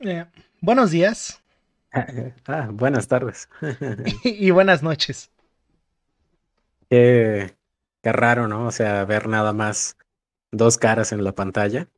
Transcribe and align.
Eh, 0.00 0.26
buenos 0.60 0.90
días. 0.90 1.42
Ah, 2.46 2.68
buenas 2.70 3.08
tardes. 3.08 3.48
y 4.24 4.50
buenas 4.50 4.82
noches. 4.82 5.30
Qué, 6.90 7.56
qué 8.02 8.12
raro, 8.12 8.48
¿no? 8.48 8.66
O 8.66 8.70
sea, 8.70 9.04
ver 9.06 9.28
nada 9.28 9.54
más 9.54 9.96
dos 10.52 10.76
caras 10.76 11.12
en 11.12 11.24
la 11.24 11.32
pantalla. 11.32 11.88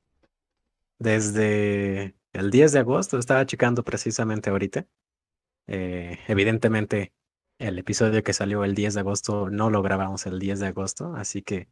Desde 1.01 2.15
el 2.33 2.51
10 2.51 2.73
de 2.73 2.79
agosto, 2.79 3.19
estaba 3.19 3.45
checando 3.45 3.83
precisamente 3.83 4.51
ahorita. 4.51 4.87
Eh, 5.67 6.19
evidentemente, 6.29 7.13
el 7.59 7.79
episodio 7.79 8.23
que 8.23 8.33
salió 8.33 8.65
el 8.65 8.75
10 8.77 8.95
de 8.95 9.01
agosto 9.01 9.51
no 9.51 9.69
lo 9.71 9.83
grabamos 9.83 10.27
el 10.27 10.39
10 10.39 10.61
de 10.61 10.69
agosto, 10.69 11.15
así 11.17 11.43
que, 11.43 11.69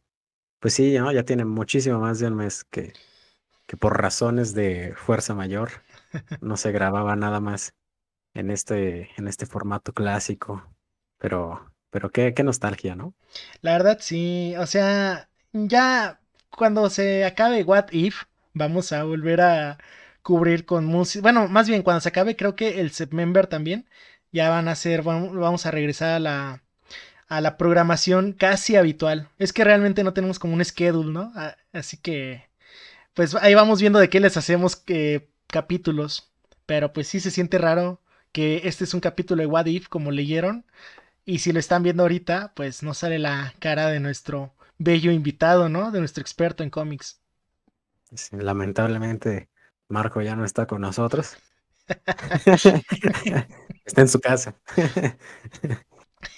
pues 0.59 0.73
sí, 0.73 0.97
¿no? 0.97 1.11
ya 1.11 1.23
tiene 1.23 1.45
muchísimo 1.45 1.99
más 1.99 2.19
de 2.19 2.27
un 2.27 2.35
mes 2.35 2.65
que, 2.65 2.93
que 3.65 3.77
por 3.77 4.01
razones 4.01 4.53
de 4.53 4.93
fuerza 4.97 5.33
mayor 5.33 5.69
no 6.41 6.57
se 6.57 6.71
grababa 6.71 7.15
nada 7.15 7.39
más 7.39 7.73
en 8.33 8.51
este, 8.51 9.09
en 9.17 9.27
este 9.27 9.45
formato 9.45 9.93
clásico. 9.93 10.63
Pero, 11.17 11.71
pero 11.89 12.11
qué, 12.11 12.33
qué 12.33 12.43
nostalgia, 12.43 12.95
¿no? 12.95 13.13
La 13.61 13.73
verdad, 13.73 13.97
sí. 14.01 14.55
O 14.57 14.67
sea, 14.67 15.29
ya 15.51 16.19
cuando 16.49 16.89
se 16.89 17.25
acabe 17.25 17.63
What 17.63 17.87
If, 17.91 18.23
vamos 18.53 18.91
a 18.91 19.03
volver 19.03 19.41
a 19.41 19.77
cubrir 20.21 20.65
con 20.65 20.85
música. 20.85 21.21
Bueno, 21.21 21.47
más 21.47 21.67
bien, 21.67 21.83
cuando 21.83 22.01
se 22.01 22.09
acabe, 22.09 22.35
creo 22.35 22.55
que 22.55 22.79
el 22.81 22.91
September 22.91 23.47
también. 23.47 23.87
Ya 24.31 24.49
van 24.49 24.67
a 24.67 24.75
ser, 24.75 25.01
vamos 25.03 25.65
a 25.65 25.71
regresar 25.71 26.09
a 26.09 26.19
la, 26.19 26.63
a 27.27 27.41
la 27.41 27.57
programación 27.57 28.33
casi 28.33 28.75
habitual. 28.75 29.29
Es 29.39 29.53
que 29.53 29.63
realmente 29.63 30.03
no 30.03 30.13
tenemos 30.13 30.37
como 30.39 30.53
un 30.53 30.63
schedule, 30.63 31.11
¿no? 31.13 31.31
Así 31.71 31.97
que, 31.97 32.43
pues 33.13 33.35
ahí 33.35 33.55
vamos 33.55 33.81
viendo 33.81 33.99
de 33.99 34.09
qué 34.09 34.19
les 34.19 34.37
hacemos 34.37 34.83
eh, 34.87 35.29
capítulos. 35.47 36.31
Pero 36.65 36.93
pues 36.93 37.07
sí 37.07 37.19
se 37.19 37.31
siente 37.31 37.57
raro 37.57 38.01
que 38.31 38.61
este 38.65 38.83
es 38.83 38.93
un 38.93 38.99
capítulo 38.99 39.41
de 39.41 39.47
What 39.47 39.65
If, 39.65 39.87
como 39.87 40.11
leyeron. 40.11 40.65
Y 41.25 41.39
si 41.39 41.51
lo 41.51 41.59
están 41.59 41.83
viendo 41.83 42.03
ahorita, 42.03 42.53
pues 42.55 42.83
no 42.83 42.93
sale 42.93 43.19
la 43.19 43.53
cara 43.59 43.87
de 43.87 43.99
nuestro 43.99 44.53
bello 44.77 45.11
invitado, 45.11 45.69
¿no? 45.69 45.91
De 45.91 45.99
nuestro 45.99 46.21
experto 46.21 46.63
en 46.63 46.69
cómics. 46.69 47.19
lamentablemente, 48.31 49.49
Marco 49.89 50.21
ya 50.21 50.35
no 50.35 50.45
está 50.45 50.67
con 50.67 50.81
nosotros. 50.81 51.37
está 53.85 54.01
en 54.01 54.07
su 54.07 54.19
casa. 54.19 54.55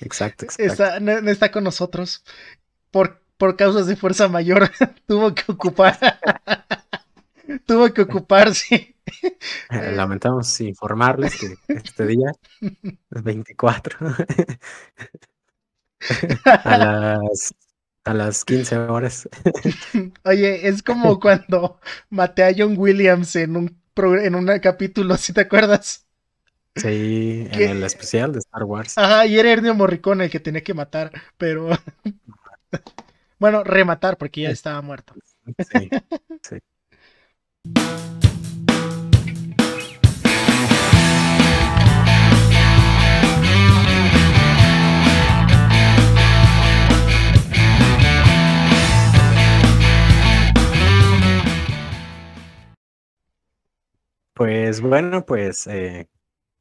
exacto, 0.02 0.46
exacto. 0.46 1.00
no, 1.00 1.30
está 1.30 1.52
con 1.52 1.64
nosotros. 1.64 2.24
Por, 2.92 3.22
por 3.38 3.56
causas 3.56 3.88
de 3.88 3.96
fuerza 3.96 4.28
mayor, 4.28 4.72
tuvo 5.08 5.34
que 5.34 5.52
ocupar. 5.52 5.98
tuvo 7.66 7.94
que 7.94 8.02
ocuparse 8.02 8.96
lamentamos 9.70 10.60
informarles 10.62 11.40
que 11.40 11.74
este 11.74 12.08
día 12.08 12.32
es 12.62 13.24
24 13.24 14.00
a 16.46 16.78
las 16.78 17.54
a 18.06 18.14
las 18.14 18.46
15 18.46 18.78
horas. 18.78 19.30
Oye, 20.24 20.68
es 20.68 20.82
como 20.82 21.20
cuando 21.20 21.80
maté 22.10 22.44
a 22.44 22.54
John 22.58 22.76
Williams 22.78 23.36
en 23.36 23.56
un 23.56 23.80
en 24.02 24.36
un 24.36 24.60
capítulo, 24.60 25.18
si 25.18 25.34
te 25.34 25.42
acuerdas? 25.42 26.06
Sí, 26.76 27.48
en 27.52 27.72
el 27.72 27.84
especial 27.84 28.32
de 28.32 28.40
Star 28.40 28.64
Wars. 28.64 28.98
Ajá, 28.98 29.26
y 29.26 29.38
era 29.38 29.52
Ernio 29.52 29.76
Morricone 29.76 30.26
el 30.26 30.32
que 30.32 30.40
tenía 30.40 30.64
que 30.64 30.74
matar, 30.74 31.12
pero 31.38 31.70
bueno, 33.40 33.64
rematar 33.64 34.18
porque 34.18 34.42
ya 34.42 34.52
estaba 34.52 34.82
muerto. 34.82 35.16
Sí, 35.58 35.90
sí. 36.44 36.60
Pues 54.40 54.80
bueno, 54.80 55.26
pues 55.26 55.68
eh, 55.68 56.08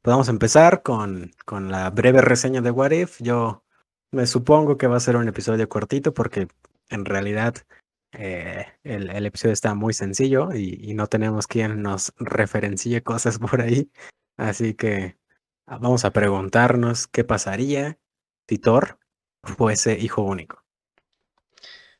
podemos 0.01 0.27
empezar 0.27 0.83
con, 0.83 1.31
con 1.45 1.71
la 1.71 1.89
breve 1.91 2.19
reseña 2.19 2.59
de 2.59 2.71
What 2.71 2.91
If. 2.91 3.21
Yo 3.21 3.63
me 4.11 4.27
supongo 4.27 4.77
que 4.77 4.87
va 4.87 4.97
a 4.97 4.99
ser 4.99 5.15
un 5.15 5.29
episodio 5.29 5.69
cortito 5.69 6.13
porque 6.13 6.49
en 6.89 7.05
realidad 7.05 7.55
eh, 8.11 8.65
el, 8.83 9.09
el, 9.09 9.25
episodio 9.25 9.53
está 9.53 9.75
muy 9.75 9.93
sencillo 9.93 10.53
y, 10.53 10.93
no 10.93 11.07
tenemos 11.07 11.47
quien 11.47 11.81
nos 11.81 12.11
referencie 12.17 13.01
cosas 13.01 13.39
por 13.39 13.61
ahí. 13.61 13.89
Así 14.35 14.73
que 14.73 15.15
ah, 15.65 15.77
vamos 15.77 16.03
a 16.03 16.11
preguntarnos 16.11 17.07
qué 17.07 17.23
pasaría 17.23 17.97
si 18.49 18.57
Thor 18.57 18.99
fuese 19.41 19.97
hijo 19.97 20.21
único. 20.23 20.65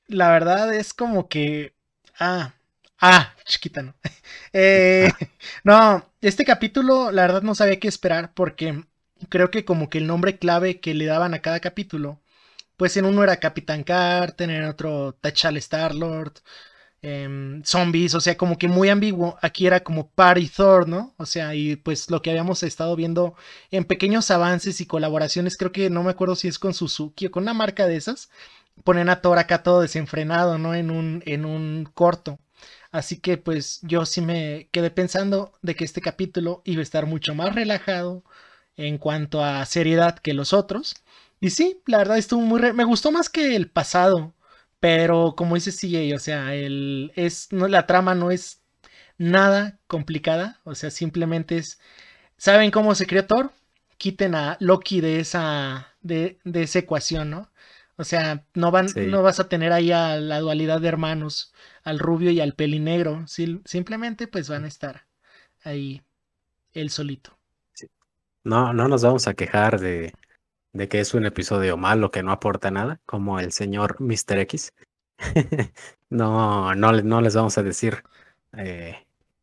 La 0.08 0.30
verdad 0.30 0.74
es 0.74 0.94
como 0.94 1.30
que... 1.30 1.74
Ah, 2.20 2.59
Ah, 3.02 3.34
chiquita, 3.46 3.82
no. 3.82 3.96
Eh, 4.54 5.10
no, 5.64 6.04
este 6.22 6.44
capítulo, 6.46 7.12
la 7.12 7.22
verdad 7.24 7.42
no 7.44 7.54
sabía 7.56 7.80
qué 7.80 7.88
esperar 7.88 8.34
porque 8.34 8.84
creo 9.30 9.52
que 9.52 9.64
como 9.66 9.90
que 9.90 10.00
el 10.00 10.08
nombre 10.08 10.40
clave 10.40 10.80
que 10.80 10.94
le 10.96 11.06
daban 11.06 11.34
a 11.36 11.40
cada 11.42 11.60
capítulo, 11.60 12.20
pues 12.78 12.98
en 12.98 13.06
uno 13.06 13.24
era 13.24 13.38
Capitán 13.40 13.84
Carter, 13.84 14.50
en 14.52 14.66
otro 14.66 15.14
T'Challa 15.22 15.60
Star-Lord, 15.60 16.34
em, 17.04 17.64
zombies, 17.66 18.16
o 18.16 18.22
sea, 18.22 18.38
como 18.38 18.58
que 18.58 18.68
muy 18.70 18.90
ambiguo. 18.90 19.38
Aquí 19.42 19.68
era 19.68 19.82
como 19.84 20.10
Party 20.12 20.50
Thor, 20.50 20.88
¿no? 20.90 21.16
O 21.18 21.26
sea, 21.28 21.56
y 21.56 21.76
pues 21.78 22.10
lo 22.12 22.22
que 22.24 22.32
habíamos 22.32 22.64
estado 22.64 22.96
viendo 22.98 23.36
en 23.72 23.86
pequeños 23.86 24.32
avances 24.32 24.82
y 24.82 24.88
colaboraciones, 24.88 25.58
creo 25.58 25.72
que 25.74 25.90
no 25.92 26.04
me 26.04 26.12
acuerdo 26.12 26.36
si 26.38 26.48
es 26.50 26.60
con 26.60 26.74
Suzuki 26.76 27.28
o 27.28 27.32
con 27.32 27.44
una 27.44 27.54
marca 27.56 27.88
de 27.88 27.98
esas, 27.98 28.30
ponen 28.84 29.10
a 29.10 29.22
Thor 29.22 29.40
acá 29.40 29.64
todo 29.64 29.82
desenfrenado, 29.82 30.58
¿no? 30.58 30.76
En 30.76 30.92
un, 30.92 31.24
en 31.26 31.46
un 31.46 31.90
corto. 31.94 32.40
Así 32.92 33.20
que 33.20 33.38
pues 33.38 33.80
yo 33.84 34.06
sí 34.06 34.22
me 34.22 34.68
quedé 34.72 34.90
pensando 34.92 35.54
de 35.62 35.76
que 35.76 35.86
este 35.86 36.02
capítulo 36.02 36.62
iba 36.66 36.80
a 36.80 36.84
estar 36.84 37.06
mucho 37.06 37.36
más 37.36 37.54
relajado 37.54 38.24
en 38.78 38.98
cuanto 38.98 39.44
a 39.44 39.66
seriedad 39.66 40.18
que 40.20 40.34
los 40.34 40.54
otros. 40.54 40.96
Y 41.40 41.52
sí, 41.52 41.82
la 41.86 42.00
verdad 42.00 42.18
estuvo 42.18 42.42
muy... 42.42 42.74
me 42.74 42.84
gustó 42.86 43.12
más 43.12 43.30
que 43.30 43.56
el 43.56 43.70
pasado. 43.70 44.34
Pero 44.80 45.36
como 45.38 45.56
dice 45.56 45.72
CJ, 45.72 46.16
o 46.16 46.20
sea, 46.20 46.56
el, 46.56 47.12
es, 47.16 47.50
no, 47.52 47.68
la 47.68 47.86
trama 47.88 48.16
no 48.16 48.32
es 48.32 48.62
nada 49.18 49.80
complicada. 49.88 50.60
O 50.64 50.76
sea, 50.76 50.92
simplemente 50.92 51.58
es... 51.58 51.80
¿Saben 52.38 52.72
cómo 52.72 52.96
se 52.96 53.08
creó 53.08 53.26
Thor? 53.26 53.52
Quiten 53.98 54.36
a 54.36 54.58
Loki 54.62 55.02
de 55.02 55.20
esa, 55.20 55.90
de, 56.02 56.40
de 56.46 56.64
esa 56.64 56.80
ecuación, 56.80 57.30
¿no? 57.30 57.50
O 58.00 58.06
sea, 58.06 58.46
no, 58.54 58.72
van, 58.72 58.88
no 58.96 59.24
vas 59.24 59.42
a 59.42 59.50
tener 59.50 59.74
ahí 59.74 59.92
a 59.92 60.16
la 60.16 60.40
dualidad 60.40 60.80
de 60.80 60.88
hermanos, 60.88 61.54
al 61.84 62.00
rubio 62.00 62.32
y 62.32 62.40
al 62.40 62.54
pelinegro. 62.54 63.26
simplemente 63.28 64.26
pues 64.26 64.48
van 64.48 64.64
a 64.64 64.70
estar 64.70 65.06
ahí 65.66 66.02
él 66.72 66.92
solito. 66.92 67.38
No, 68.46 68.72
no 68.72 68.88
nos 68.88 69.04
vamos 69.04 69.28
a 69.28 69.34
quejar 69.34 69.82
de, 69.82 70.14
de 70.72 70.88
que 70.88 71.02
es 71.02 71.14
un 71.14 71.26
episodio 71.26 71.76
malo 71.76 72.10
que 72.10 72.24
no 72.24 72.32
aporta 72.32 72.72
nada, 72.72 73.02
como 73.06 73.38
el 73.38 73.52
señor 73.52 74.00
Mr. 74.00 74.40
X. 74.40 74.74
no, 76.10 76.74
no, 76.76 76.94
no 76.94 77.20
les 77.20 77.36
vamos 77.36 77.58
a 77.58 77.64
decir 77.64 78.02
eh, 78.58 78.96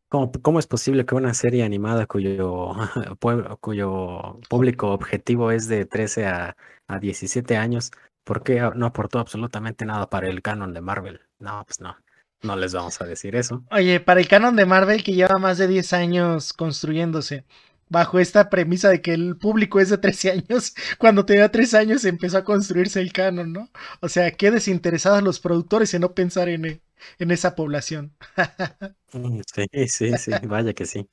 ¿cómo, 0.09 0.31
¿cómo, 0.41 0.57
es 0.57 0.65
posible 0.65 1.05
que 1.05 1.13
una 1.13 1.35
serie 1.35 1.63
animada 1.63 2.07
cuyo, 2.07 2.71
cuyo 3.61 4.39
público 4.49 4.89
objetivo 4.93 5.51
es 5.51 5.67
de 5.67 5.85
13 5.85 6.25
a, 6.25 6.57
a 6.87 6.99
17 6.99 7.55
años 7.55 7.91
¿Por 8.27 8.43
qué 8.43 8.59
no 8.75 8.85
aportó 8.85 9.19
absolutamente 9.19 9.85
nada 9.85 10.09
para 10.09 10.27
el 10.27 10.41
canon 10.41 10.73
de 10.73 10.81
Marvel? 10.81 11.21
No, 11.39 11.63
pues 11.65 11.79
no. 11.79 11.95
No 12.43 12.57
les 12.57 12.73
vamos 12.73 12.99
a 12.99 13.05
decir 13.05 13.37
eso. 13.37 13.63
Oye, 13.71 14.01
para 14.01 14.19
el 14.19 14.27
canon 14.27 14.57
de 14.57 14.65
Marvel 14.65 15.01
que 15.01 15.13
lleva 15.13 15.37
más 15.37 15.57
de 15.57 15.67
10 15.69 15.93
años 15.93 16.51
construyéndose, 16.51 17.45
bajo 17.87 18.19
esta 18.19 18.49
premisa 18.49 18.89
de 18.89 19.01
que 19.01 19.13
el 19.13 19.37
público 19.37 19.79
es 19.79 19.89
de 19.89 19.97
13 19.97 20.31
años, 20.31 20.75
cuando 20.97 21.25
tenía 21.25 21.49
3 21.49 21.73
años 21.73 22.03
empezó 22.03 22.37
a 22.39 22.43
construirse 22.43 22.99
el 22.99 23.13
canon, 23.13 23.53
¿no? 23.53 23.69
O 24.01 24.09
sea, 24.09 24.31
qué 24.31 24.51
desinteresados 24.51 25.23
los 25.23 25.39
productores 25.39 25.93
en 25.93 26.01
no 26.01 26.13
pensar 26.13 26.49
en, 26.49 26.81
en 27.19 27.31
esa 27.31 27.55
población. 27.55 28.13
Mm, 29.13 29.39
sí, 29.53 29.87
sí, 29.87 30.17
sí, 30.17 30.31
vaya 30.43 30.73
que 30.73 30.85
sí. 30.85 31.09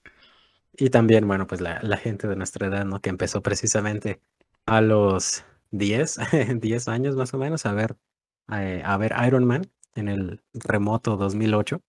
Y 0.76 0.90
también, 0.90 1.26
bueno, 1.28 1.46
pues 1.46 1.60
la, 1.60 1.80
la 1.82 1.96
gente 1.96 2.28
de 2.28 2.36
nuestra 2.36 2.66
edad, 2.68 2.84
¿no? 2.84 3.00
Que 3.00 3.10
empezó 3.10 3.42
precisamente 3.42 4.20
a 4.66 4.80
los 4.80 5.44
10, 5.70 6.18
10 6.60 6.88
años 6.88 7.16
más 7.16 7.34
o 7.34 7.38
menos 7.38 7.66
a 7.66 7.72
ver, 7.72 7.96
eh, 8.52 8.82
a 8.84 8.96
ver 8.96 9.14
Iron 9.26 9.44
Man 9.44 9.70
en 9.94 10.08
el 10.08 10.42
remoto 10.52 11.16
2008. 11.16 11.80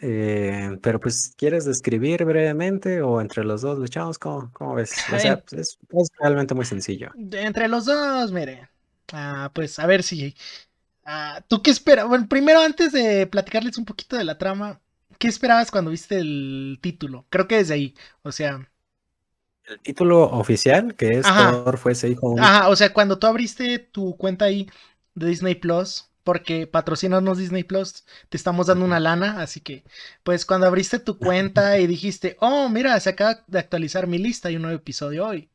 Eh, 0.00 0.78
pero 0.80 1.00
pues, 1.00 1.34
¿quieres 1.36 1.64
describir 1.64 2.24
brevemente 2.24 3.02
o 3.02 3.20
entre 3.20 3.44
los 3.44 3.62
dos 3.62 3.78
luchamos? 3.78 4.18
¿Cómo, 4.18 4.50
cómo 4.52 4.74
ves? 4.74 4.94
O 5.12 5.18
sea, 5.18 5.40
pues, 5.40 5.78
es, 5.90 6.08
realmente 6.20 6.54
muy 6.54 6.64
sencillo. 6.64 7.10
Entre 7.32 7.68
los 7.68 7.86
dos, 7.86 8.30
mire. 8.30 8.68
Ah, 9.12 9.50
pues 9.54 9.78
a 9.78 9.86
ver 9.86 10.02
si... 10.02 10.36
Ah, 11.04 11.42
¿Tú 11.48 11.62
qué 11.62 11.70
esperas? 11.70 12.06
Bueno, 12.06 12.28
primero 12.28 12.60
antes 12.60 12.92
de 12.92 13.26
platicarles 13.26 13.78
un 13.78 13.86
poquito 13.86 14.16
de 14.16 14.24
la 14.24 14.38
trama, 14.38 14.80
¿qué 15.18 15.26
esperabas 15.26 15.70
cuando 15.70 15.90
viste 15.90 16.18
el 16.18 16.78
título? 16.80 17.26
Creo 17.30 17.48
que 17.48 17.56
desde 17.56 17.74
ahí, 17.74 17.94
o 18.22 18.32
sea... 18.32 18.68
El 19.68 19.80
título 19.80 20.22
oficial, 20.22 20.94
que 20.94 21.18
es 21.18 21.26
Thor 21.26 21.76
fuese 21.78 22.08
hijo 22.08 22.30
único. 22.30 22.44
Ajá, 22.44 22.68
o 22.68 22.76
sea, 22.76 22.92
cuando 22.92 23.18
tú 23.18 23.26
abriste 23.26 23.78
tu 23.78 24.16
cuenta 24.16 24.46
ahí 24.46 24.70
de 25.14 25.26
Disney 25.26 25.54
Plus, 25.54 26.06
porque 26.24 26.66
patrocinarnos 26.66 27.38
Disney 27.38 27.64
Plus, 27.64 28.04
te 28.28 28.36
estamos 28.36 28.66
dando 28.66 28.84
una 28.84 29.00
lana, 29.00 29.40
así 29.42 29.60
que, 29.60 29.84
pues 30.22 30.46
cuando 30.46 30.66
abriste 30.66 30.98
tu 30.98 31.18
cuenta 31.18 31.78
y 31.78 31.86
dijiste, 31.86 32.36
oh, 32.40 32.68
mira, 32.68 32.98
se 33.00 33.10
acaba 33.10 33.44
de 33.46 33.58
actualizar 33.58 34.06
mi 34.06 34.18
lista 34.18 34.50
y 34.50 34.56
un 34.56 34.62
nuevo 34.62 34.76
episodio 34.76 35.26
hoy, 35.26 35.50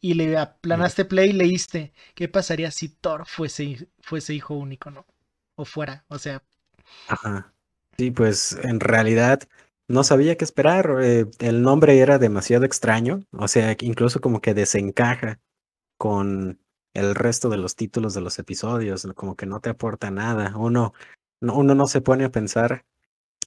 y 0.00 0.14
le 0.14 0.36
aplanaste 0.36 1.04
play 1.04 1.30
y 1.30 1.32
leíste, 1.32 1.92
¿qué 2.14 2.28
pasaría 2.28 2.70
si 2.70 2.88
Thor 2.88 3.24
fuese, 3.26 3.88
fuese 4.00 4.34
hijo 4.34 4.54
único, 4.54 4.90
no? 4.90 5.06
O 5.56 5.64
fuera, 5.64 6.04
o 6.08 6.18
sea. 6.18 6.42
Ajá. 7.08 7.52
Sí, 7.98 8.10
pues 8.10 8.56
en 8.62 8.80
realidad 8.80 9.40
no 9.88 10.04
sabía 10.04 10.36
qué 10.36 10.44
esperar, 10.44 10.98
eh, 11.02 11.26
el 11.40 11.62
nombre 11.62 11.98
era 11.98 12.18
demasiado 12.18 12.64
extraño, 12.64 13.24
o 13.32 13.48
sea, 13.48 13.76
incluso 13.80 14.20
como 14.20 14.40
que 14.40 14.54
desencaja 14.54 15.40
con 15.98 16.60
el 16.94 17.14
resto 17.14 17.48
de 17.48 17.58
los 17.58 17.76
títulos 17.76 18.14
de 18.14 18.20
los 18.20 18.38
episodios, 18.38 19.06
como 19.16 19.36
que 19.36 19.46
no 19.46 19.60
te 19.60 19.70
aporta 19.70 20.10
nada. 20.10 20.56
Uno, 20.56 20.92
uno 21.40 21.74
no 21.74 21.86
se 21.86 22.00
pone 22.02 22.24
a 22.24 22.30
pensar 22.30 22.84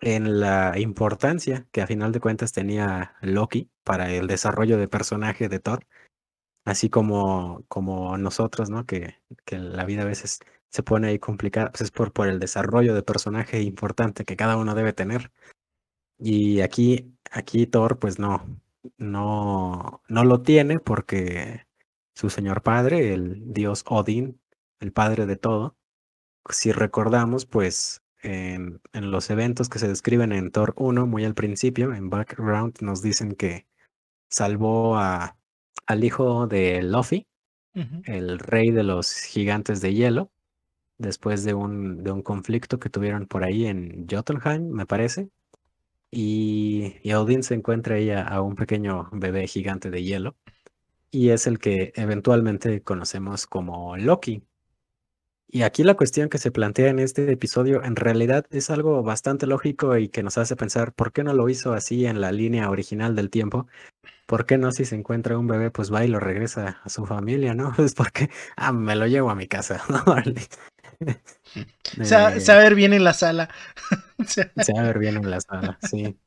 en 0.02 0.40
la 0.40 0.80
importancia 0.80 1.68
que 1.72 1.82
a 1.82 1.88
final 1.88 2.12
de 2.12 2.20
cuentas 2.22 2.54
tenía 2.54 3.16
Loki 3.22 3.70
para 3.84 4.12
el 4.12 4.28
desarrollo 4.28 4.78
de 4.78 4.88
personaje 4.88 5.50
de 5.50 5.60
Thor, 5.60 5.86
así 6.66 6.90
como, 6.90 7.64
como 7.68 8.18
nosotros, 8.18 8.70
¿no? 8.70 8.86
Que, 8.86 9.18
que 9.46 9.58
la 9.60 9.86
vida 9.86 10.04
a 10.04 10.06
veces 10.06 10.40
se 10.70 10.84
pone 10.84 11.10
ahí 11.10 11.20
complicada, 11.20 11.72
pues 11.72 11.82
es 11.82 11.92
por, 11.92 12.14
por 12.14 12.28
el 12.28 12.40
desarrollo 12.40 12.96
de 12.96 13.04
personaje 13.04 13.62
importante 13.62 14.26
que 14.26 14.38
cada 14.38 14.58
uno 14.58 14.76
debe 14.76 14.94
tener. 14.94 15.32
Y 16.22 16.62
aquí, 16.62 17.18
aquí 17.32 17.66
Thor, 17.66 17.98
pues 17.98 18.20
no, 18.20 18.62
no, 18.98 20.02
no 20.08 20.24
lo 20.24 20.42
tiene 20.44 20.80
porque 20.80 21.66
su 22.14 22.30
señor 22.30 22.62
padre, 22.62 23.14
el 23.14 23.54
dios 23.54 23.84
Odín, 23.88 24.40
el 24.80 24.92
padre 24.92 25.26
de 25.26 25.36
todo. 25.36 25.76
Si 26.50 26.72
recordamos, 26.72 27.48
pues 27.48 28.04
en, 28.22 28.82
los 28.94 29.32
eventos 29.32 29.68
que 29.68 29.80
se 29.80 29.88
describen 29.88 30.32
en 30.32 30.52
Thor 30.52 30.76
1, 30.78 31.08
muy 31.08 31.26
al 31.26 31.34
principio, 31.34 31.92
en 31.94 32.12
background, 32.12 32.78
nos 32.82 33.02
dicen 33.02 33.34
que 33.34 33.66
salvó 34.30 34.98
a, 34.98 35.38
al 35.88 36.04
hijo 36.04 36.46
de 36.46 36.84
Luffy, 36.84 37.28
el 38.06 38.38
rey 38.38 38.70
de 38.70 38.84
los 38.84 39.12
gigantes 39.16 39.82
de 39.82 39.96
hielo, 39.96 40.32
después 41.00 41.44
de 41.44 41.56
un, 41.56 42.04
de 42.04 42.12
un 42.12 42.22
conflicto 42.22 42.80
que 42.80 42.90
tuvieron 42.92 43.26
por 43.26 43.44
ahí 43.44 43.66
en 43.66 44.06
Jotunheim, 44.08 44.70
me 44.70 44.86
parece. 44.86 45.32
Y, 46.12 46.96
y 47.04 47.14
Odín 47.14 47.44
se 47.44 47.56
encuentra 47.56 47.96
ahí 47.96 48.12
a 48.12 48.42
un 48.42 48.56
pequeño 48.56 49.10
bebé 49.14 49.48
gigante 49.48 49.90
de 49.90 50.04
hielo 50.04 50.36
y 51.12 51.30
es 51.30 51.46
el 51.48 51.60
que 51.60 51.92
eventualmente 51.96 52.82
conocemos 52.84 53.46
como 53.48 53.98
Loki. 53.98 54.44
Y 55.54 55.64
aquí 55.64 55.84
la 55.84 55.96
cuestión 55.96 56.30
que 56.30 56.38
se 56.38 56.50
plantea 56.52 56.90
en 56.90 57.00
este 57.00 57.30
episodio 57.30 57.84
en 57.84 57.98
realidad 57.98 58.46
es 58.52 58.70
algo 58.70 59.04
bastante 59.04 59.48
lógico 59.48 59.98
y 59.98 60.08
que 60.08 60.24
nos 60.24 60.38
hace 60.38 60.56
pensar 60.56 60.94
por 60.94 61.12
qué 61.12 61.24
no 61.26 61.34
lo 61.34 61.50
hizo 61.50 61.74
así 61.74 62.06
en 62.06 62.22
la 62.22 62.32
línea 62.32 62.70
original 62.70 63.16
del 63.18 63.30
tiempo. 63.30 63.68
¿Por 64.28 64.46
qué 64.46 64.58
no 64.58 64.72
si 64.72 64.86
se 64.86 64.96
encuentra 64.96 65.38
un 65.38 65.48
bebé 65.48 65.72
pues 65.72 65.94
va 65.94 66.06
y 66.06 66.08
lo 66.10 66.20
regresa 66.22 66.82
a 66.84 66.90
su 66.90 67.06
familia, 67.06 67.54
¿no? 67.56 67.74
Es 67.80 67.96
porque, 67.96 68.30
ah, 68.58 68.72
me 68.74 68.96
lo 68.96 69.08
llevo 69.08 69.30
a 69.30 69.36
mi 69.36 69.48
casa. 69.48 69.84
saber 72.04 72.76
bien 72.76 72.94
en 72.94 73.04
la 73.04 73.14
sala. 73.14 73.50
saber 74.64 75.00
bien 75.00 75.18
en 75.18 75.30
la 75.30 75.42
sala, 75.42 75.78
sí. 75.82 76.18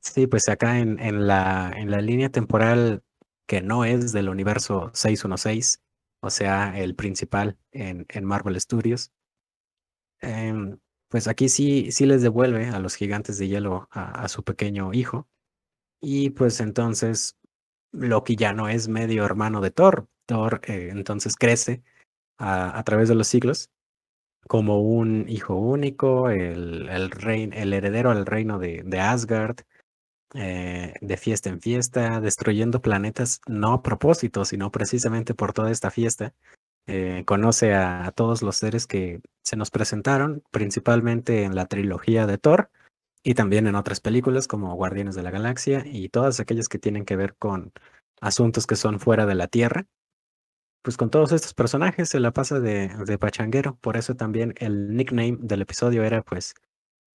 Sí, 0.00 0.26
pues 0.26 0.48
acá 0.48 0.78
en, 0.78 1.00
en, 1.00 1.26
la, 1.26 1.72
en 1.76 1.90
la 1.90 2.00
línea 2.00 2.30
temporal 2.30 3.02
que 3.46 3.60
no 3.60 3.84
es 3.84 4.12
del 4.12 4.28
universo 4.28 4.90
616, 4.94 5.82
o 6.20 6.30
sea, 6.30 6.78
el 6.78 6.94
principal 6.94 7.56
en, 7.72 8.06
en 8.08 8.24
Marvel 8.24 8.60
Studios. 8.60 9.12
Em, 10.20 10.78
pues 11.08 11.28
aquí 11.28 11.48
sí, 11.48 11.92
sí 11.92 12.06
les 12.06 12.22
devuelve 12.22 12.68
a 12.68 12.78
los 12.80 12.96
gigantes 12.96 13.38
de 13.38 13.48
hielo 13.48 13.88
a, 13.90 14.28
su 14.28 14.42
pequeño 14.44 14.92
hijo. 14.92 15.28
Y 16.00 16.30
pues 16.30 16.60
entonces 16.60 17.36
Loki 17.92 18.36
ya 18.36 18.52
no 18.52 18.68
es 18.68 18.88
medio 18.88 19.24
hermano 19.24 19.60
de 19.60 19.70
Thor. 19.70 20.08
Thor 20.26 20.60
eh, 20.64 20.88
entonces 20.92 21.36
crece 21.36 21.82
a, 22.38 22.82
través 22.84 23.08
de 23.08 23.14
los 23.14 23.28
siglos 23.28 23.70
como 24.46 24.80
un 24.80 25.28
hijo 25.28 25.54
único, 25.56 26.30
el, 26.30 27.10
rey, 27.10 27.50
el 27.52 27.72
heredero 27.72 28.10
al 28.10 28.26
reino 28.26 28.58
de, 28.58 28.82
de 28.84 29.00
Asgard, 29.00 29.56
eh, 30.34 30.94
de 31.00 31.16
fiesta 31.16 31.48
en 31.48 31.60
fiesta, 31.60 32.20
destruyendo 32.20 32.82
planetas 32.82 33.40
no 33.46 33.72
a 33.72 33.82
propósito, 33.82 34.44
sino 34.44 34.70
precisamente 34.70 35.34
por 35.34 35.52
toda 35.52 35.70
esta 35.70 35.90
fiesta. 35.90 36.34
Eh, 36.88 37.24
conoce 37.26 37.74
a, 37.74 38.12
todos 38.14 38.42
los 38.42 38.56
seres 38.56 38.86
que 38.86 39.20
se 39.42 39.56
nos 39.56 39.70
presentaron, 39.70 40.42
principalmente 40.50 41.42
en 41.42 41.54
la 41.54 41.66
trilogía 41.66 42.26
de 42.26 42.38
Thor 42.38 42.70
y 43.22 43.34
también 43.34 43.66
en 43.66 43.74
otras 43.74 44.00
películas 44.00 44.46
como 44.46 44.74
Guardianes 44.74 45.14
de 45.14 45.22
la 45.22 45.30
Galaxia 45.32 45.82
y 45.84 46.08
todas 46.10 46.38
aquellas 46.38 46.68
que 46.68 46.78
tienen 46.78 47.04
que 47.04 47.16
ver 47.16 47.34
con 47.36 47.72
asuntos 48.20 48.66
que 48.66 48.76
son 48.76 49.00
fuera 49.00 49.26
de 49.26 49.34
la 49.34 49.48
Tierra. 49.48 49.86
Pues 50.86 50.96
con 50.96 51.10
todos 51.10 51.32
estos 51.32 51.52
personajes 51.52 52.10
se 52.10 52.20
la 52.20 52.30
pasa 52.30 52.60
de, 52.60 52.86
de 52.86 53.18
pachanguero, 53.18 53.76
por 53.80 53.96
eso 53.96 54.14
también 54.14 54.54
el 54.58 54.94
nickname 54.94 55.36
del 55.40 55.62
episodio 55.62 56.04
era 56.04 56.22
pues 56.22 56.54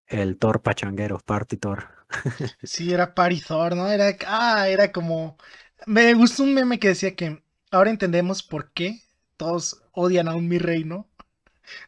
el 0.07 0.37
Thor 0.37 0.61
pachanguero, 0.61 1.19
Party 1.19 1.55
Thor. 1.55 1.87
sí, 2.63 2.91
era 2.91 3.15
Party 3.15 3.39
Thor, 3.39 3.77
¿no? 3.77 3.87
Era, 3.87 4.13
ah, 4.27 4.67
era 4.67 4.91
como... 4.91 5.37
Me 5.85 6.13
gustó 6.15 6.43
un 6.43 6.53
meme 6.53 6.79
que 6.79 6.89
decía 6.89 7.15
que 7.15 7.45
ahora 7.71 7.91
entendemos 7.91 8.43
por 8.43 8.73
qué 8.73 9.03
todos 9.37 9.81
odian 9.93 10.27
a 10.27 10.35
un 10.35 10.49
mi 10.49 10.57
rey, 10.57 10.83
¿no? 10.83 11.07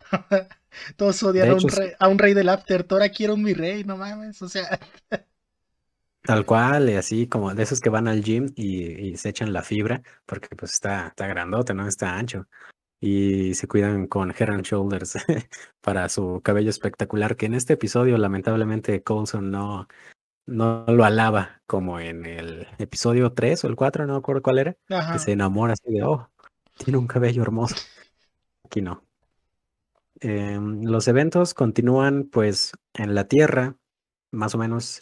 todos 0.96 1.22
odian 1.22 1.50
a 1.50 1.56
un, 1.56 1.68
rey, 1.68 1.92
a 2.00 2.08
un 2.08 2.18
rey 2.18 2.34
del 2.34 2.48
After. 2.48 2.86
Thor 2.86 3.02
quiero 3.12 3.34
un 3.34 3.44
mi 3.44 3.54
rey, 3.54 3.84
no 3.84 3.98
mames, 3.98 4.42
o 4.42 4.48
sea... 4.48 4.80
Tal 6.24 6.46
cual, 6.46 6.90
y 6.90 6.96
así 6.96 7.28
como 7.28 7.54
de 7.54 7.64
esos 7.64 7.82
que 7.82 7.90
van 7.90 8.08
al 8.08 8.24
gym 8.24 8.52
y, 8.56 9.10
y, 9.10 9.18
se 9.18 9.30
echan 9.30 9.52
la 9.52 9.62
fibra, 9.62 10.02
porque 10.26 10.56
pues 10.56 10.72
está, 10.74 11.08
está 11.08 11.28
grandote, 11.28 11.74
¿no? 11.74 11.88
Está 11.88 12.18
ancho 12.18 12.48
y 13.06 13.54
se 13.56 13.68
cuidan 13.68 14.08
con 14.08 14.32
Head 14.32 14.50
and 14.50 14.64
Shoulders 14.64 15.18
para 15.82 16.08
su 16.08 16.40
cabello 16.42 16.70
espectacular, 16.70 17.36
que 17.36 17.48
en 17.48 17.54
este 17.54 17.74
episodio 17.74 18.18
lamentablemente 18.18 19.04
Coulson 19.04 19.52
no, 19.52 19.90
no 20.46 20.86
lo 20.88 21.04
alaba 21.04 21.62
como 21.68 22.00
en 22.00 22.26
el 22.26 22.66
episodio 22.78 23.34
3 23.34 23.66
o 23.66 23.68
el 23.68 23.76
4, 23.76 24.08
no 24.08 24.16
recuerdo 24.16 24.42
cuál 24.42 24.60
era, 24.60 24.78
que 24.88 25.20
se 25.20 25.34
enamora 25.34 25.74
así 25.74 25.92
de, 25.92 26.04
oh, 26.04 26.30
tiene 26.78 26.98
un 26.98 27.08
cabello 27.08 27.42
hermoso. 27.42 27.76
Aquí 28.64 28.82
no. 28.82 29.04
Em, 30.22 30.86
los 30.86 31.10
eventos 31.10 31.54
continúan 31.54 32.30
pues 32.32 32.72
en 32.94 33.16
la 33.16 33.28
Tierra, 33.28 33.76
más 34.32 34.56
o 34.56 34.58
menos 34.58 35.02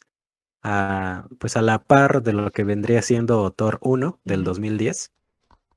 a, 0.63 1.27
pues 1.39 1.57
a 1.57 1.61
la 1.61 1.83
par 1.83 2.21
de 2.23 2.33
lo 2.33 2.51
que 2.51 2.63
vendría 2.63 3.01
siendo 3.01 3.51
Thor 3.51 3.79
1 3.81 4.19
del 4.23 4.43
2010 4.43 5.11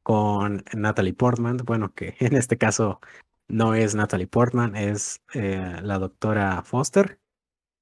con 0.03 0.65
Natalie 0.75 1.15
Portman, 1.15 1.57
bueno, 1.65 1.93
que 1.95 2.15
en 2.21 2.37
este 2.37 2.59
caso 2.59 3.01
no 3.49 3.75
es 3.75 3.95
Natalie 3.95 4.27
Portman, 4.27 4.77
es 4.77 5.23
eh, 5.35 5.81
la 5.83 5.99
doctora 5.99 6.63
Foster. 6.63 7.19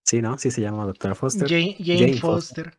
Sí, 0.05 0.21
¿no? 0.21 0.39
Sí 0.39 0.51
se 0.51 0.61
llama 0.61 0.85
doctora 0.85 1.15
Foster. 1.15 1.49
Jane, 1.49 2.19
Foster. 2.19 2.79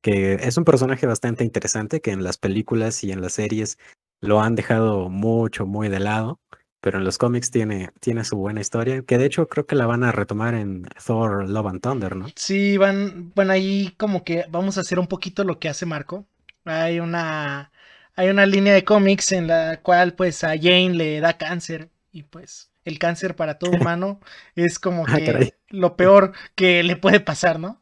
Que 0.00 0.34
es 0.34 0.56
un 0.56 0.64
personaje 0.64 1.06
bastante 1.06 1.44
interesante 1.44 2.00
que 2.00 2.12
en 2.12 2.22
las 2.22 2.38
películas 2.38 3.02
y 3.04 3.12
en 3.12 3.20
las 3.20 3.32
series 3.32 3.78
lo 4.20 4.40
han 4.40 4.54
dejado 4.54 5.08
mucho, 5.08 5.66
muy 5.66 5.88
de 5.88 6.00
lado, 6.00 6.40
pero 6.80 6.98
en 6.98 7.04
los 7.04 7.18
cómics 7.18 7.50
tiene, 7.50 7.90
tiene 8.00 8.24
su 8.24 8.36
buena 8.36 8.60
historia, 8.60 9.02
que 9.02 9.18
de 9.18 9.26
hecho 9.26 9.48
creo 9.48 9.66
que 9.66 9.76
la 9.76 9.86
van 9.86 10.04
a 10.04 10.12
retomar 10.12 10.54
en 10.54 10.86
Thor 11.04 11.48
Love 11.48 11.66
and 11.66 11.80
Thunder, 11.80 12.16
¿no? 12.16 12.26
Sí, 12.34 12.76
van, 12.76 13.32
bueno, 13.34 13.52
ahí 13.52 13.94
como 13.96 14.24
que 14.24 14.46
vamos 14.50 14.78
a 14.78 14.82
hacer 14.82 14.98
un 14.98 15.06
poquito 15.06 15.44
lo 15.44 15.58
que 15.58 15.68
hace 15.68 15.86
Marco, 15.86 16.26
hay 16.64 17.00
una, 17.00 17.70
hay 18.16 18.28
una 18.28 18.46
línea 18.46 18.74
de 18.74 18.84
cómics 18.84 19.32
en 19.32 19.46
la 19.46 19.80
cual 19.82 20.14
pues 20.14 20.42
a 20.44 20.50
Jane 20.56 20.94
le 20.94 21.20
da 21.20 21.36
cáncer 21.36 21.90
y 22.12 22.22
pues 22.22 22.70
el 22.84 22.98
cáncer 22.98 23.36
para 23.36 23.58
todo 23.58 23.72
humano 23.80 24.20
es 24.54 24.78
como 24.78 25.04
ah, 25.06 25.16
que 25.16 25.54
lo 25.68 25.96
peor 25.96 26.32
que 26.54 26.82
le 26.82 26.96
puede 26.96 27.20
pasar, 27.20 27.60
¿no? 27.60 27.80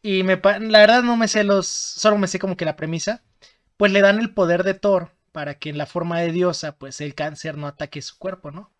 Y 0.00 0.22
me, 0.22 0.36
la 0.36 0.78
verdad 0.78 1.02
no 1.02 1.16
me 1.16 1.28
sé 1.28 1.42
los, 1.44 1.66
solo 1.66 2.18
me 2.18 2.28
sé 2.28 2.38
como 2.38 2.56
que 2.56 2.64
la 2.64 2.76
premisa, 2.76 3.22
pues 3.76 3.92
le 3.92 4.00
dan 4.00 4.20
el 4.20 4.32
poder 4.32 4.62
de 4.62 4.74
Thor 4.74 5.10
para 5.32 5.58
que 5.58 5.70
en 5.70 5.78
la 5.78 5.86
forma 5.86 6.20
de 6.20 6.32
diosa 6.32 6.76
pues 6.76 7.00
el 7.00 7.14
cáncer 7.14 7.56
no 7.56 7.66
ataque 7.66 8.02
su 8.02 8.18
cuerpo, 8.18 8.50
¿no? 8.50 8.72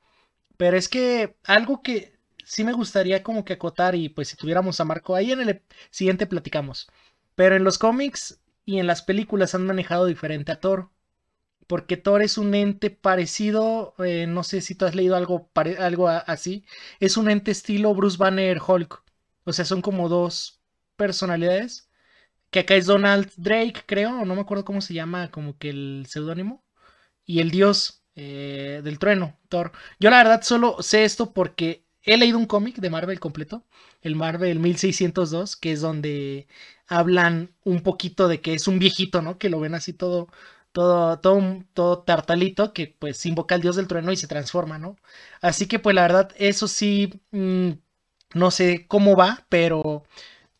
Pero 0.56 0.76
es 0.76 0.88
que 0.88 1.36
algo 1.44 1.82
que 1.82 2.14
sí 2.44 2.64
me 2.64 2.72
gustaría 2.72 3.22
como 3.22 3.44
que 3.44 3.54
acotar 3.54 3.94
y 3.94 4.08
pues 4.08 4.28
si 4.28 4.36
tuviéramos 4.36 4.80
a 4.80 4.84
Marco 4.84 5.14
ahí 5.14 5.32
en 5.32 5.40
el 5.40 5.62
siguiente 5.90 6.26
platicamos. 6.26 6.88
Pero 7.34 7.56
en 7.56 7.64
los 7.64 7.78
cómics 7.78 8.40
y 8.64 8.78
en 8.78 8.86
las 8.86 9.02
películas 9.02 9.54
han 9.54 9.66
manejado 9.66 10.06
diferente 10.06 10.52
a 10.52 10.60
Thor. 10.60 10.90
porque 11.66 11.96
Thor 11.98 12.22
es 12.22 12.38
un 12.38 12.54
ente 12.54 12.90
parecido, 12.90 13.94
eh, 13.98 14.26
no 14.26 14.42
sé 14.42 14.60
si 14.62 14.74
tú 14.74 14.86
has 14.86 14.94
leído 14.94 15.16
algo, 15.16 15.50
algo 15.78 16.08
así, 16.08 16.64
es 17.00 17.16
un 17.16 17.30
ente 17.30 17.50
estilo 17.50 17.94
Bruce 17.94 18.16
Banner 18.18 18.60
Hulk, 18.66 19.02
o 19.44 19.52
sea, 19.52 19.64
son 19.64 19.82
como 19.82 20.08
dos 20.08 20.60
personalidades, 20.96 21.87
que 22.50 22.60
acá 22.60 22.74
es 22.76 22.86
Donald 22.86 23.30
Drake, 23.36 23.82
creo, 23.86 24.24
no 24.24 24.34
me 24.34 24.40
acuerdo 24.40 24.64
cómo 24.64 24.80
se 24.80 24.94
llama, 24.94 25.30
como 25.30 25.58
que 25.58 25.70
el 25.70 26.06
seudónimo, 26.08 26.64
y 27.24 27.40
el 27.40 27.50
dios 27.50 28.04
eh, 28.16 28.80
del 28.84 28.98
trueno, 28.98 29.38
Thor. 29.48 29.72
Yo 30.00 30.10
la 30.10 30.18
verdad 30.18 30.42
solo 30.42 30.82
sé 30.82 31.04
esto 31.04 31.32
porque 31.32 31.84
he 32.02 32.16
leído 32.16 32.38
un 32.38 32.46
cómic 32.46 32.76
de 32.76 32.90
Marvel 32.90 33.20
completo, 33.20 33.64
el 34.02 34.16
Marvel 34.16 34.58
1602, 34.60 35.56
que 35.56 35.72
es 35.72 35.80
donde 35.80 36.48
hablan 36.88 37.54
un 37.64 37.82
poquito 37.82 38.28
de 38.28 38.40
que 38.40 38.54
es 38.54 38.66
un 38.68 38.78
viejito, 38.78 39.22
¿no? 39.22 39.38
Que 39.38 39.50
lo 39.50 39.60
ven 39.60 39.74
así 39.74 39.92
todo, 39.92 40.28
todo, 40.72 41.18
todo, 41.20 41.64
todo 41.74 42.02
tartalito, 42.02 42.72
que 42.72 42.96
pues 42.98 43.24
invoca 43.26 43.54
al 43.54 43.60
dios 43.62 43.76
del 43.76 43.88
trueno 43.88 44.12
y 44.12 44.16
se 44.16 44.26
transforma, 44.26 44.78
¿no? 44.78 44.96
Así 45.40 45.66
que 45.66 45.78
pues 45.78 45.94
la 45.94 46.02
verdad, 46.02 46.32
eso 46.38 46.68
sí, 46.68 47.20
mm, 47.30 47.70
no 48.34 48.50
sé 48.50 48.86
cómo 48.88 49.16
va, 49.16 49.46
pero 49.48 50.04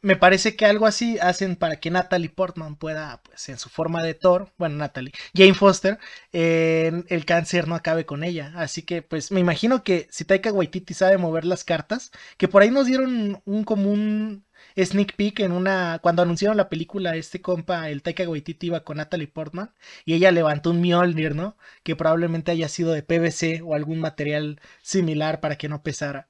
me 0.00 0.16
parece 0.16 0.56
que 0.56 0.64
algo 0.66 0.86
así 0.86 1.18
hacen 1.18 1.56
para 1.56 1.80
que 1.80 1.90
Natalie 1.90 2.28
Portman 2.30 2.76
pueda, 2.76 3.20
pues 3.22 3.48
en 3.48 3.58
su 3.58 3.68
forma 3.68 4.02
de 4.02 4.14
Thor, 4.14 4.52
bueno, 4.56 4.76
Natalie, 4.76 5.12
Jane 5.34 5.54
Foster, 5.54 5.98
el 6.32 7.24
cáncer 7.26 7.66
no 7.68 7.74
acabe 7.74 8.06
con 8.06 8.22
ella. 8.24 8.52
Así 8.56 8.82
que, 8.82 9.02
pues 9.02 9.32
me 9.32 9.40
imagino 9.40 9.82
que 9.82 10.06
si 10.10 10.24
Taika 10.24 10.52
Waititi 10.52 10.94
sabe 10.94 11.18
mover 11.18 11.44
las 11.44 11.64
cartas, 11.64 12.12
que 12.36 12.48
por 12.48 12.62
ahí 12.62 12.70
nos 12.70 12.86
dieron 12.86 13.42
un 13.44 13.64
común 13.64 14.44
sneak 14.76 15.14
peek 15.16 15.40
en 15.40 15.52
una, 15.52 15.98
cuando 16.02 16.22
anunciaron 16.22 16.56
la 16.56 16.68
película, 16.68 17.16
este 17.16 17.40
compa, 17.42 17.90
el 17.90 18.02
Taika 18.02 18.28
Waititi 18.28 18.68
iba 18.68 18.84
con 18.84 18.98
Natalie 18.98 19.28
Portman 19.28 19.72
y 20.04 20.14
ella 20.14 20.30
levantó 20.32 20.70
un 20.70 20.80
Mjolnir, 20.80 21.34
¿no? 21.34 21.56
Que 21.82 21.96
probablemente 21.96 22.52
haya 22.52 22.68
sido 22.68 22.92
de 22.92 23.02
PVC 23.02 23.62
o 23.64 23.74
algún 23.74 24.00
material 24.00 24.60
similar 24.82 25.40
para 25.40 25.56
que 25.58 25.68
no 25.68 25.82
pesara. 25.82 26.28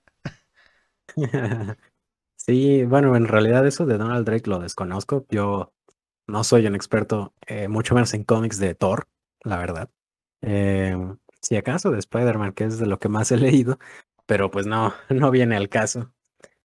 Sí, 2.48 2.84
bueno, 2.84 3.14
en 3.14 3.26
realidad 3.28 3.66
eso 3.66 3.84
de 3.84 3.98
Donald 3.98 4.24
Drake 4.24 4.48
lo 4.48 4.58
desconozco. 4.58 5.26
Yo 5.28 5.74
no 6.26 6.44
soy 6.44 6.66
un 6.66 6.74
experto, 6.74 7.34
eh, 7.46 7.68
mucho 7.68 7.94
menos 7.94 8.14
en 8.14 8.24
cómics 8.24 8.58
de 8.58 8.74
Thor, 8.74 9.06
la 9.42 9.58
verdad. 9.58 9.90
Em, 10.40 11.18
si 11.42 11.56
acaso 11.56 11.90
de 11.90 11.98
Spider-Man, 11.98 12.54
que 12.54 12.64
es 12.64 12.78
de 12.78 12.86
lo 12.86 12.98
que 12.98 13.10
más 13.10 13.30
he 13.32 13.36
leído, 13.38 13.78
pero 14.26 14.50
pues 14.50 14.66
no, 14.66 14.94
no 15.10 15.30
viene 15.30 15.56
al 15.56 15.68
caso. 15.68 16.10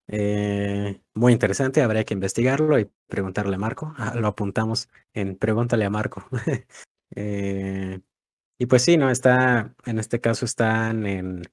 Eh, 0.07 1.01
muy 1.15 1.33
interesante, 1.33 1.81
habría 1.81 2.05
que 2.05 2.13
investigarlo 2.13 2.79
y 2.79 2.89
preguntarle 3.07 3.55
a 3.55 3.59
Marco. 3.59 3.93
Ah, 3.97 4.15
lo 4.15 4.27
apuntamos 4.29 4.89
en 5.13 5.37
Pregúntale 5.37 5.85
a 5.85 5.89
Marco. 5.89 6.25
Eh, 7.15 8.01
y 8.59 8.65
pues 8.67 8.83
sí, 8.83 8.97
no, 8.97 9.11
está, 9.11 9.75
en 9.85 9.99
este 9.99 10.19
caso 10.21 10.45
están 10.45 11.05
en 11.05 11.43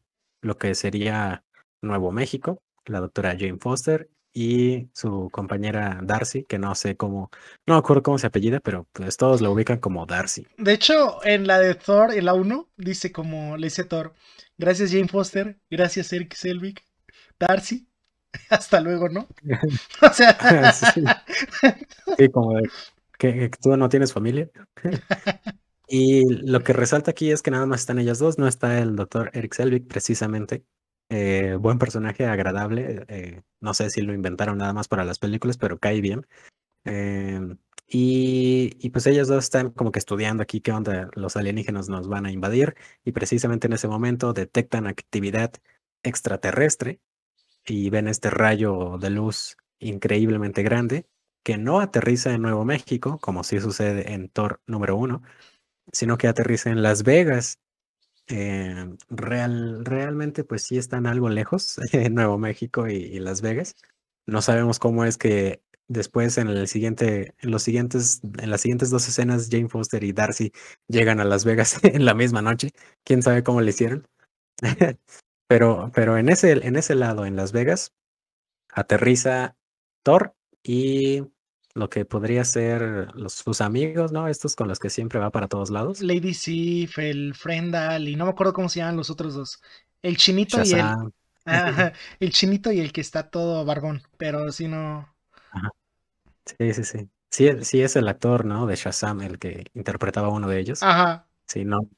lo 0.43 0.57
que 0.59 0.75
sería 0.75 1.45
Nuevo 1.83 2.13
México, 2.13 2.63
la 2.87 3.01
doctora 3.01 3.37
Jane 3.39 3.59
Foster 3.59 4.09
y 4.33 4.89
su 4.93 5.29
compañera 5.31 5.99
Darcy, 6.03 6.45
que 6.45 6.59
no 6.59 6.75
sé 6.75 6.97
cómo, 6.97 7.31
no 7.67 7.75
me 7.75 7.79
acuerdo 7.79 8.03
cómo 8.03 8.19
se 8.19 8.27
apellida, 8.27 8.61
pero 8.61 8.87
pues 8.93 9.17
todos 9.17 9.41
lo 9.41 9.53
ubican 9.53 9.79
como 9.79 10.07
Darcy. 10.07 10.47
De 10.57 10.73
hecho, 10.73 11.25
en 11.25 11.47
la 11.47 11.59
de 11.59 11.75
Thor, 11.75 12.15
en 12.15 12.25
la 12.25 12.35
1, 12.35 12.69
dice 12.77 13.13
como, 13.13 13.57
le 13.57 13.67
dice 13.67 13.85
Thor, 13.85 14.15
gracias 14.57 14.91
Jane 14.93 15.09
Foster, 15.09 15.59
gracias 15.71 16.13
Eric 16.13 16.35
Selvig, 16.35 16.81
Darcy, 17.39 17.89
hasta 18.51 18.81
luego, 18.81 19.09
¿no? 19.09 19.27
o 20.03 20.13
sea... 20.13 20.73
sí. 20.73 22.29
como 22.33 22.57
de 22.57 22.71
que, 23.19 23.51
tú 23.61 23.77
no 23.77 23.89
tienes 23.89 24.13
familia. 24.13 24.49
y 25.87 26.25
lo 26.47 26.63
que 26.63 26.73
resalta 26.73 27.11
aquí 27.11 27.31
es 27.31 27.43
que 27.43 27.51
nada 27.51 27.67
más 27.67 27.81
están 27.81 27.99
ellas 27.99 28.19
dos, 28.19 28.39
no 28.39 28.47
está 28.49 28.79
el 28.79 28.97
doctor 28.97 29.31
Eric 29.35 29.55
Selvig 29.55 29.87
precisamente, 29.87 30.65
eh, 31.11 31.57
buen 31.61 31.79
personaje, 31.79 32.27
agradable. 32.27 33.05
Eh, 33.09 33.43
no 33.61 33.75
sé 33.75 33.91
si 33.91 34.01
lo 34.03 34.15
inventaron 34.15 34.59
nada 34.59 34.73
más 34.73 34.89
para 34.89 35.05
las 35.05 35.19
películas, 35.19 35.59
pero 35.59 35.79
cae 35.79 36.01
bien. 36.01 36.27
Em, 36.85 37.59
y, 37.89 38.91
pues 38.91 39.07
ellos 39.07 39.29
dos 39.29 39.45
están 39.45 39.71
como 39.71 39.93
que 39.93 39.99
estudiando 39.99 40.43
aquí 40.43 40.61
qué 40.61 40.73
onda 40.73 41.11
los 41.15 41.37
alienígenas 41.37 41.89
nos 41.89 42.09
van 42.09 42.27
a 42.27 42.33
invadir 42.33 42.77
y 43.05 43.13
precisamente 43.13 43.67
en 43.67 43.73
ese 43.75 43.89
momento 43.89 44.33
detectan 44.33 44.87
actividad 44.87 45.53
extraterrestre 46.05 47.01
y 47.67 47.91
ven 47.91 48.09
este 48.09 48.31
rayo 48.31 48.99
de 48.99 49.11
luz 49.11 49.57
increíblemente 49.81 50.63
grande 50.63 51.07
que 51.43 51.59
no 51.59 51.81
aterriza 51.81 52.33
en 52.33 52.43
Nuevo 52.43 52.65
México, 52.65 53.19
como 53.21 53.45
sí 53.45 53.61
sucede 53.61 54.13
en 54.13 54.29
Thor 54.29 54.61
número 54.67 54.97
uno, 54.97 55.23
sino 55.93 56.19
que 56.19 56.29
aterriza 56.29 56.71
en 56.71 56.83
Las 56.83 57.03
Vegas, 57.03 57.59
eh, 58.31 58.97
real, 59.09 59.85
realmente, 59.85 60.45
pues 60.45 60.63
sí 60.63 60.79
están 60.79 61.07
algo 61.07 61.29
lejos, 61.29 61.79
en 61.93 62.15
Nuevo 62.15 62.39
México 62.39 62.89
y, 62.89 63.19
Las 63.19 63.43
Vegas. 63.43 63.77
No 64.27 64.43
sabemos 64.43 64.79
cómo 64.79 65.05
es 65.05 65.19
que 65.19 65.63
después 65.89 66.39
en 66.39 66.49
el 66.49 66.69
siguiente, 66.69 67.35
en 67.39 67.51
los 67.51 67.63
siguientes, 67.63 68.21
en 68.39 68.51
las 68.51 68.61
siguientes 68.61 68.91
dos 68.91 69.09
escenas, 69.09 69.49
Jane 69.51 69.69
Foster 69.69 70.05
y 70.05 70.13
Darcy 70.13 70.53
llegan 70.89 71.21
a 71.21 71.25
Las 71.25 71.45
Vegas 71.45 71.79
en 71.83 72.05
la 72.05 72.15
misma 72.15 72.43
noche. 72.43 72.71
Quién 73.05 73.23
sabe 73.23 73.43
cómo 73.43 73.61
le 73.61 73.71
hicieron. 73.71 74.07
pero, 75.49 75.91
pero 75.95 76.19
en 76.19 76.29
ese, 76.29 76.53
en 76.53 76.77
ese 76.77 76.95
lado, 76.95 77.27
en 77.27 77.37
Las 77.37 77.53
Vegas, 77.53 77.93
aterriza 78.73 79.57
Thor 80.05 80.35
y 80.63 81.25
lo 81.75 81.89
que 81.89 82.05
podría 82.05 82.45
ser 82.45 83.15
los, 83.15 83.35
sus 83.35 83.61
amigos, 83.61 84.13
¿no? 84.13 84.29
Estos 84.29 84.57
con 84.57 84.69
los 84.69 84.79
que 84.79 84.91
siempre 84.91 85.19
va 85.19 85.31
para 85.31 85.49
todos 85.49 85.71
lados. 85.71 86.01
Lady 86.01 86.35
Sif, 86.35 86.99
el 86.99 87.35
Frendal, 87.35 88.09
y 88.09 88.17
no 88.17 88.25
me 88.25 88.31
acuerdo 88.31 88.53
cómo 88.53 88.69
se 88.69 88.81
llaman 88.81 88.97
los 88.97 89.11
otros 89.11 89.35
dos. 89.35 89.61
El 90.03 90.17
chinito 90.17 90.63
y 90.63 90.73
el. 90.73 91.13
el 92.21 92.31
chinito 92.33 92.73
y 92.73 92.81
el 92.81 92.93
que 92.93 93.01
está 93.01 93.31
todo 93.31 93.65
barbón, 93.65 94.03
pero 94.17 94.51
si 94.53 94.69
no. 94.69 95.09
Sí, 96.45 96.75
sí, 96.75 96.85
sí. 96.85 97.09
Sí, 97.31 97.49
sí 97.63 97.83
es 97.83 97.95
el 97.95 98.09
actor, 98.09 98.45
¿no? 98.45 98.67
De 98.67 98.75
Shazam, 98.75 99.21
el 99.21 99.39
que 99.39 99.67
interpretaba 99.75 100.29
uno 100.29 100.49
de 100.49 100.59
ellos. 100.59 100.83
Ajá. 100.83 101.29
Sí, 101.47 101.65
no, 101.65 101.89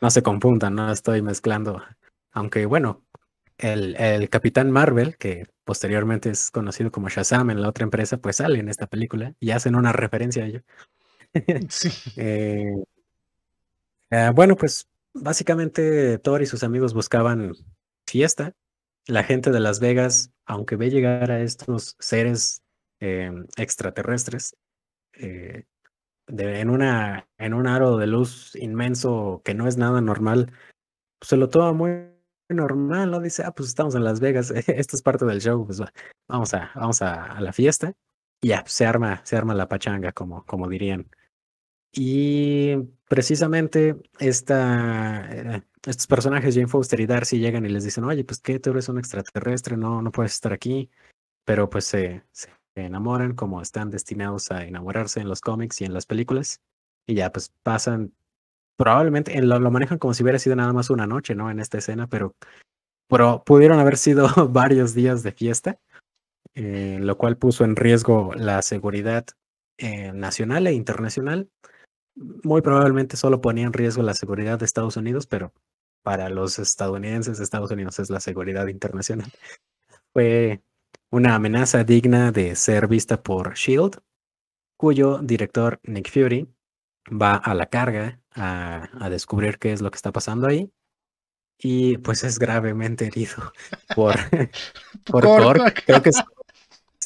no 0.00 0.10
se 0.10 0.22
confundan, 0.22 0.74
no 0.74 0.90
estoy 0.90 1.22
mezclando. 1.22 1.80
Aunque 2.32 2.66
bueno, 2.66 3.04
el, 3.60 3.96
el 3.96 4.28
Capitán 4.28 4.70
Marvel, 4.70 5.16
que 5.16 5.46
posteriormente 5.64 6.30
es 6.30 6.50
conocido 6.50 6.90
como 6.90 7.08
Shazam 7.08 7.50
en 7.50 7.62
la 7.62 7.68
otra 7.68 7.84
empresa, 7.84 8.18
pues 8.18 8.36
sale 8.36 8.58
en 8.58 8.68
esta 8.68 8.86
película 8.86 9.34
y 9.38 9.50
hacen 9.50 9.74
una 9.74 9.92
referencia 9.92 10.44
a 10.44 10.46
ello. 10.46 10.62
sí. 11.68 11.90
Eh, 12.16 12.74
eh, 14.10 14.32
bueno, 14.34 14.56
pues 14.56 14.88
básicamente 15.14 16.18
Thor 16.18 16.42
y 16.42 16.46
sus 16.46 16.64
amigos 16.64 16.94
buscaban 16.94 17.52
fiesta. 18.06 18.54
La 19.06 19.24
gente 19.24 19.50
de 19.50 19.60
Las 19.60 19.80
Vegas, 19.80 20.32
aunque 20.46 20.76
ve 20.76 20.90
llegar 20.90 21.30
a 21.30 21.40
estos 21.40 21.96
seres 21.98 22.62
em, 23.00 23.46
extraterrestres, 23.56 24.56
eh, 25.14 25.64
en, 26.26 26.70
una, 26.70 27.28
en 27.38 27.54
un 27.54 27.66
aro 27.66 27.96
de 27.96 28.06
luz 28.06 28.54
inmenso 28.56 29.42
que 29.44 29.54
no 29.54 29.66
es 29.66 29.76
nada 29.76 30.00
normal, 30.00 30.52
pues 31.18 31.28
se 31.28 31.36
lo 31.36 31.48
toma 31.48 31.72
muy 31.72 32.19
normal, 32.54 33.10
¿no? 33.10 33.20
Dice, 33.20 33.42
ah, 33.44 33.52
pues 33.52 33.68
estamos 33.68 33.94
en 33.94 34.04
Las 34.04 34.20
Vegas, 34.20 34.50
esto 34.66 34.96
es 34.96 35.02
parte 35.02 35.24
del 35.24 35.40
show, 35.40 35.64
pues 35.66 35.80
vamos 36.28 36.54
a, 36.54 36.70
vamos 36.74 37.02
a, 37.02 37.40
la 37.40 37.52
fiesta. 37.52 37.94
Y 38.42 38.48
ya, 38.48 38.64
se 38.66 38.86
arma, 38.86 39.20
se 39.24 39.36
arma 39.36 39.54
la 39.54 39.68
pachanga, 39.68 40.12
como, 40.12 40.44
como 40.46 40.68
dirían. 40.68 41.10
Y 41.92 42.76
precisamente 43.08 43.96
esta, 44.18 45.56
eh, 45.56 45.62
estos 45.86 46.06
personajes, 46.06 46.54
Jane 46.54 46.68
Foster 46.68 47.00
y 47.00 47.06
Darcy, 47.06 47.38
llegan 47.38 47.66
y 47.66 47.68
les 47.68 47.84
dicen, 47.84 48.04
oye, 48.04 48.24
pues 48.24 48.40
que 48.40 48.60
tú 48.60 48.70
eres 48.70 48.88
un 48.88 48.98
extraterrestre, 48.98 49.76
no, 49.76 50.00
no 50.02 50.12
puedes 50.12 50.32
estar 50.32 50.52
aquí. 50.52 50.90
Pero 51.44 51.68
pues 51.68 51.84
se, 51.86 52.24
se 52.32 52.50
enamoran 52.74 53.34
como 53.34 53.60
están 53.60 53.90
destinados 53.90 54.50
a 54.50 54.64
enamorarse 54.64 55.20
en 55.20 55.28
los 55.28 55.40
cómics 55.40 55.80
y 55.80 55.84
en 55.84 55.94
las 55.94 56.06
películas. 56.06 56.60
Y 57.06 57.14
ya, 57.14 57.32
pues 57.32 57.52
pasan 57.62 58.14
probablemente 58.80 59.38
lo, 59.42 59.70
manejan 59.70 59.98
como 59.98 60.14
si 60.14 60.22
hubiera 60.22 60.38
sido 60.38 60.56
nada 60.56 60.72
más 60.72 60.88
una 60.88 61.06
noche, 61.06 61.34
¿no? 61.34 61.50
En 61.50 61.60
esta 61.60 61.76
escena, 61.76 62.06
pero, 62.06 62.34
pero 63.10 63.44
pudieron 63.44 63.78
haber 63.78 63.98
sido 63.98 64.26
varios 64.48 64.94
días 64.94 65.22
de 65.22 65.32
fiesta, 65.32 65.78
eh, 66.54 66.96
lo 66.98 67.18
cual 67.18 67.36
puso 67.36 67.64
en 67.64 67.76
riesgo 67.76 68.32
la 68.34 68.62
seguridad 68.62 69.26
eh, 69.76 70.12
nacional 70.14 70.66
e 70.66 70.72
internacional. 70.72 71.50
Muy 72.14 72.62
probablemente 72.62 73.18
solo 73.18 73.42
ponía 73.42 73.66
en 73.66 73.74
riesgo 73.74 74.02
la 74.02 74.14
seguridad 74.14 74.58
de 74.58 74.64
Estados 74.64 74.96
Unidos, 74.96 75.26
pero 75.26 75.52
para 76.02 76.30
los 76.30 76.58
estadounidenses, 76.58 77.38
Estados 77.38 77.70
Unidos 77.70 77.98
es 77.98 78.08
la 78.08 78.20
seguridad 78.20 78.66
internacional. 78.68 79.30
Fue 80.14 80.62
una 81.10 81.34
amenaza 81.34 81.84
digna 81.84 82.32
de 82.32 82.56
ser 82.56 82.88
vista 82.88 83.22
por 83.22 83.52
Shield, 83.52 83.98
cuyo 84.78 85.18
director 85.18 85.80
Nick 85.82 86.10
Fury 86.10 86.48
va 87.12 87.36
a 87.36 87.54
la 87.54 87.66
carga 87.66 88.19
a, 88.34 89.08
descubrir 89.10 89.58
qué 89.58 89.72
es 89.72 89.80
lo 89.80 89.90
que 89.90 89.96
está 89.96 90.12
pasando 90.12 90.46
ahí. 90.46 90.70
Y 91.58 91.98
pues 91.98 92.24
es 92.24 92.38
gravemente 92.38 93.06
herido 93.06 93.52
por, 93.94 94.16
por 95.04 95.74
Creo 95.74 96.02
que 96.02 96.10
es, 96.10 96.22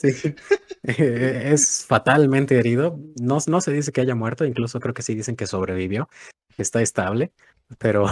es 0.82 1.86
fatalmente 1.86 2.58
herido. 2.58 2.98
No, 3.20 3.38
no 3.46 3.60
se 3.60 3.72
dice 3.72 3.92
que 3.92 4.00
haya 4.00 4.14
muerto, 4.14 4.44
incluso 4.44 4.80
creo 4.80 4.94
que 4.94 5.02
sí 5.02 5.14
dicen 5.14 5.36
que 5.36 5.46
sobrevivió. 5.46 6.08
está 6.58 6.82
estable, 6.82 7.32
pero 7.78 8.06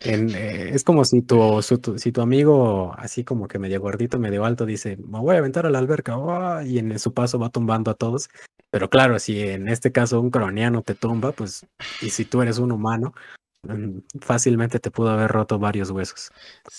en, 0.00 0.30
eh, 0.34 0.70
es 0.74 0.84
como 0.84 1.04
si 1.04 1.22
tu, 1.22 1.62
si 1.62 2.12
tu 2.12 2.20
amigo, 2.20 2.94
así 2.98 3.24
como 3.24 3.48
que 3.48 3.58
medio 3.58 3.80
gordito, 3.80 4.18
medio 4.18 4.44
alto, 4.44 4.66
dice, 4.66 4.96
me 4.96 5.20
voy 5.20 5.36
a 5.36 5.38
aventar 5.38 5.66
a 5.66 5.70
la 5.70 5.78
alberca, 5.78 6.16
y 6.64 6.78
en 6.78 6.98
su 6.98 7.14
paso 7.14 7.38
va 7.38 7.50
tumbando 7.50 7.90
a 7.90 7.94
todos. 7.94 8.28
Pero 8.74 8.90
claro, 8.90 9.20
si 9.20 9.40
en 9.40 9.68
este 9.68 9.92
caso 9.92 10.20
un 10.20 10.30
croniano 10.30 10.82
te 10.82 10.96
tumba, 10.96 11.30
pues, 11.30 11.64
y 12.02 12.10
si 12.10 12.24
tú 12.24 12.42
eres 12.42 12.58
un 12.58 12.72
humano, 12.72 13.14
mm, 13.62 14.00
fácilmente 14.20 14.80
te 14.80 14.90
pudo 14.90 15.10
haber 15.10 15.30
roto 15.30 15.60
varios 15.60 15.92
huesos. 15.92 16.32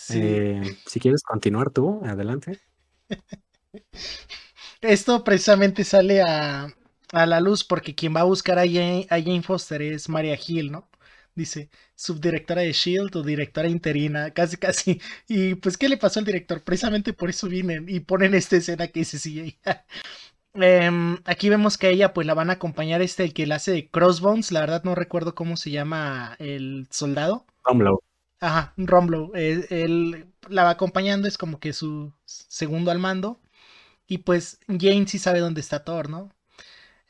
Eh, 0.09 0.61
si 0.85 0.99
quieres 0.99 1.23
continuar 1.23 1.69
tú, 1.69 2.01
adelante. 2.03 2.59
Esto 4.81 5.23
precisamente 5.23 5.85
sale 5.85 6.21
a, 6.21 6.67
a 7.13 7.25
la 7.25 7.39
luz 7.39 7.63
porque 7.63 7.95
quien 7.95 8.13
va 8.13 8.19
a 8.19 8.25
buscar 8.25 8.59
a 8.59 8.67
Jane, 8.67 9.41
Foster 9.41 9.81
es 9.81 10.09
Maria 10.09 10.37
Hill, 10.45 10.73
¿no? 10.73 10.89
Dice, 11.33 11.69
subdirectora 11.95 12.61
de 12.63 12.73
Shield 12.73 13.15
o 13.15 13.23
directora 13.23 13.69
interina, 13.69 14.31
casi 14.31 14.57
casi. 14.57 14.99
Y 15.29 15.55
pues, 15.55 15.77
¿qué 15.77 15.87
le 15.87 15.95
pasó 15.95 16.19
al 16.19 16.25
director? 16.25 16.61
Precisamente 16.61 17.13
por 17.13 17.29
eso 17.29 17.47
vienen 17.47 17.85
y 17.87 18.01
ponen 18.01 18.33
esta 18.33 18.57
escena 18.57 18.87
que 18.89 18.99
dice 18.99 19.17
sí. 19.17 19.57
Eh, 20.61 21.17
aquí 21.25 21.49
vemos 21.49 21.77
que 21.77 21.89
ella 21.89 22.13
pues 22.13 22.25
la 22.27 22.33
van 22.33 22.49
a 22.49 22.53
acompañar 22.53 23.01
este, 23.01 23.23
el 23.23 23.33
que 23.33 23.45
la 23.45 23.55
hace 23.55 23.71
de 23.71 23.89
Crossbones, 23.89 24.51
la 24.51 24.61
verdad 24.61 24.83
no 24.83 24.95
recuerdo 24.95 25.35
cómo 25.35 25.57
se 25.57 25.71
llama 25.71 26.35
el 26.39 26.87
soldado. 26.89 27.45
Romlow. 27.63 28.01
Ajá, 28.39 28.73
Romlow. 28.77 29.31
Él, 29.35 29.65
él, 29.69 30.27
la 30.49 30.63
va 30.63 30.71
acompañando, 30.71 31.27
es 31.27 31.37
como 31.37 31.59
que 31.59 31.73
su 31.73 32.13
segundo 32.25 32.91
al 32.91 32.99
mando. 32.99 33.39
Y 34.07 34.19
pues 34.19 34.59
Jane 34.67 35.07
sí 35.07 35.17
sabe 35.17 35.39
dónde 35.39 35.61
está 35.61 35.83
Thor, 35.83 36.09
¿no? 36.09 36.29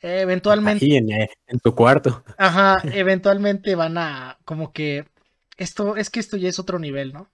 eventualmente. 0.00 0.84
Ahí 0.84 0.96
en, 0.96 1.10
eh, 1.10 1.30
en, 1.46 1.58
tu 1.58 1.74
cuarto. 1.74 2.24
Ajá, 2.38 2.76
eventualmente 2.92 3.74
van 3.74 3.98
a. 3.98 4.38
Como 4.44 4.72
que. 4.72 5.06
Esto, 5.56 5.96
es 5.96 6.10
que 6.10 6.20
esto 6.20 6.36
ya 6.36 6.48
es 6.48 6.58
otro 6.58 6.78
nivel, 6.78 7.12
¿no? 7.12 7.30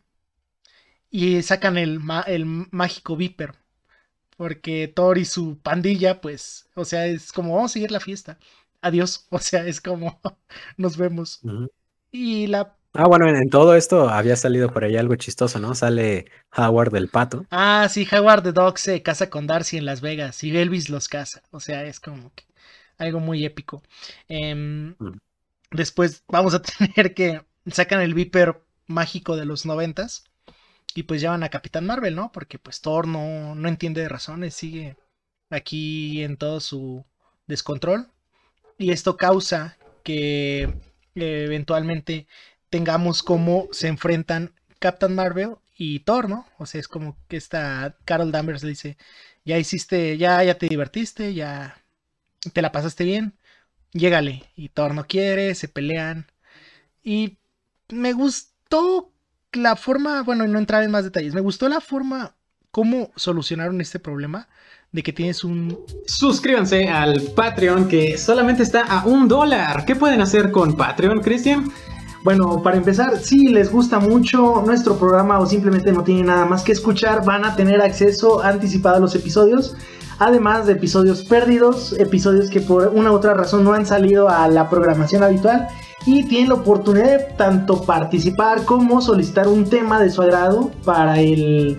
Y 1.10 1.42
sacan 1.42 1.76
el, 1.76 2.00
el 2.26 2.44
mágico 2.70 3.16
Viper. 3.16 3.54
Porque 4.36 4.88
Thor 4.88 5.18
y 5.18 5.24
su 5.24 5.58
pandilla, 5.58 6.20
pues. 6.20 6.68
O 6.74 6.84
sea, 6.84 7.06
es 7.06 7.32
como, 7.32 7.54
vamos 7.54 7.72
a 7.72 7.74
seguir 7.74 7.90
la 7.90 8.00
fiesta. 8.00 8.38
Adiós. 8.80 9.26
O 9.30 9.38
sea, 9.38 9.66
es 9.66 9.80
como. 9.80 10.20
Nos 10.76 10.96
vemos. 10.96 11.40
Y 12.10 12.46
la 12.48 12.76
Ah, 12.94 13.06
bueno, 13.08 13.26
en, 13.26 13.48
todo 13.48 13.74
esto 13.74 14.10
había 14.10 14.36
salido 14.36 14.70
por 14.70 14.84
ahí 14.84 14.96
algo 14.96 15.16
chistoso, 15.16 15.58
¿no? 15.58 15.74
Sale 15.74 16.26
Howard 16.54 16.92
del 16.92 17.08
pato. 17.08 17.46
Ah, 17.50 17.88
sí, 17.90 18.06
Howard 18.12 18.42
the 18.42 18.52
Dog 18.52 18.78
se 18.78 19.02
casa 19.02 19.30
con 19.30 19.46
Darcy 19.46 19.78
en 19.78 19.86
Las 19.86 20.02
Vegas 20.02 20.44
y 20.44 20.54
Elvis 20.54 20.90
los 20.90 21.08
casa. 21.08 21.42
O 21.50 21.60
sea, 21.60 21.84
es 21.84 22.00
como 22.00 22.32
que 22.34 22.44
algo 22.98 23.18
muy 23.18 23.46
épico. 23.46 23.82
Em, 24.28 24.94
mm. 24.98 25.18
Después 25.70 26.22
vamos 26.28 26.54
a 26.54 26.60
tener 26.62 27.14
que 27.14 27.40
sacan 27.66 28.02
el 28.02 28.12
Viper 28.12 28.62
mágico 28.86 29.36
de 29.36 29.46
los 29.46 29.64
noventas 29.64 30.24
y 30.94 31.04
pues 31.04 31.20
llevan 31.20 31.42
a 31.42 31.48
Capitán 31.48 31.86
Marvel, 31.86 32.14
¿no? 32.14 32.32
Porque 32.32 32.58
pues 32.58 32.80
Thor 32.80 33.06
no, 33.06 33.54
no 33.54 33.68
entiende 33.68 34.02
de 34.02 34.08
razones, 34.08 34.54
sigue 34.54 34.96
aquí 35.50 36.22
en 36.22 36.36
todo 36.36 36.60
su 36.60 37.04
descontrol 37.46 38.08
y 38.78 38.90
esto 38.90 39.16
causa 39.16 39.76
que 40.02 40.62
eh, 40.62 41.44
eventualmente 41.46 42.26
tengamos 42.70 43.22
cómo 43.22 43.68
se 43.72 43.88
enfrentan 43.88 44.54
Captain 44.78 45.14
Marvel 45.14 45.56
y 45.76 46.00
Thor, 46.00 46.28
¿no? 46.28 46.46
O 46.58 46.66
sea, 46.66 46.80
es 46.80 46.88
como 46.88 47.16
que 47.28 47.36
esta 47.36 47.96
Carol 48.04 48.32
Danvers 48.32 48.62
le 48.62 48.70
dice, 48.70 48.96
ya 49.44 49.58
hiciste, 49.58 50.18
ya, 50.18 50.42
ya 50.44 50.58
te 50.58 50.68
divertiste, 50.68 51.34
ya 51.34 51.82
te 52.52 52.62
la 52.62 52.72
pasaste 52.72 53.04
bien, 53.04 53.34
llégale. 53.92 54.44
Y 54.56 54.68
Thor 54.70 54.94
no 54.94 55.06
quiere, 55.06 55.54
se 55.54 55.68
pelean. 55.68 56.26
Y 57.02 57.38
me 57.88 58.12
gustó 58.12 59.11
la 59.52 59.76
forma, 59.76 60.22
bueno, 60.22 60.46
no 60.46 60.58
entrar 60.58 60.82
en 60.82 60.90
más 60.90 61.04
detalles, 61.04 61.34
me 61.34 61.40
gustó 61.40 61.68
la 61.68 61.80
forma, 61.80 62.34
cómo 62.70 63.10
solucionaron 63.16 63.80
este 63.80 63.98
problema 63.98 64.48
de 64.92 65.02
que 65.02 65.12
tienes 65.12 65.44
un... 65.44 65.78
Suscríbanse 66.06 66.88
al 66.88 67.20
Patreon 67.34 67.88
que 67.88 68.18
solamente 68.18 68.62
está 68.62 68.82
a 68.82 69.04
un 69.06 69.28
dólar. 69.28 69.84
¿Qué 69.86 69.96
pueden 69.96 70.20
hacer 70.20 70.50
con 70.50 70.76
Patreon, 70.76 71.20
Cristian? 71.20 71.70
Bueno, 72.24 72.62
para 72.62 72.76
empezar, 72.76 73.18
si 73.18 73.48
les 73.48 73.72
gusta 73.72 73.98
mucho 73.98 74.62
nuestro 74.64 74.96
programa 74.96 75.40
o 75.40 75.46
simplemente 75.46 75.92
no 75.92 76.04
tienen 76.04 76.26
nada 76.26 76.44
más 76.44 76.62
que 76.62 76.72
escuchar, 76.72 77.24
van 77.24 77.44
a 77.44 77.56
tener 77.56 77.80
acceso 77.80 78.42
anticipado 78.42 78.96
a 78.96 79.00
los 79.00 79.14
episodios. 79.14 79.74
Además 80.18 80.66
de 80.66 80.74
episodios 80.74 81.24
perdidos, 81.24 81.94
episodios 81.98 82.48
que 82.48 82.60
por 82.60 82.88
una 82.94 83.10
u 83.10 83.14
otra 83.14 83.34
razón 83.34 83.64
no 83.64 83.72
han 83.72 83.86
salido 83.86 84.28
a 84.28 84.46
la 84.46 84.70
programación 84.70 85.24
habitual 85.24 85.68
y 86.06 86.24
tienen 86.24 86.48
la 86.48 86.54
oportunidad 86.56 87.18
de 87.18 87.34
tanto 87.36 87.82
participar 87.82 88.64
como 88.64 89.00
solicitar 89.00 89.48
un 89.48 89.68
tema 89.68 90.00
de 90.00 90.10
su 90.10 90.22
agrado 90.22 90.70
para 90.84 91.20
el 91.20 91.78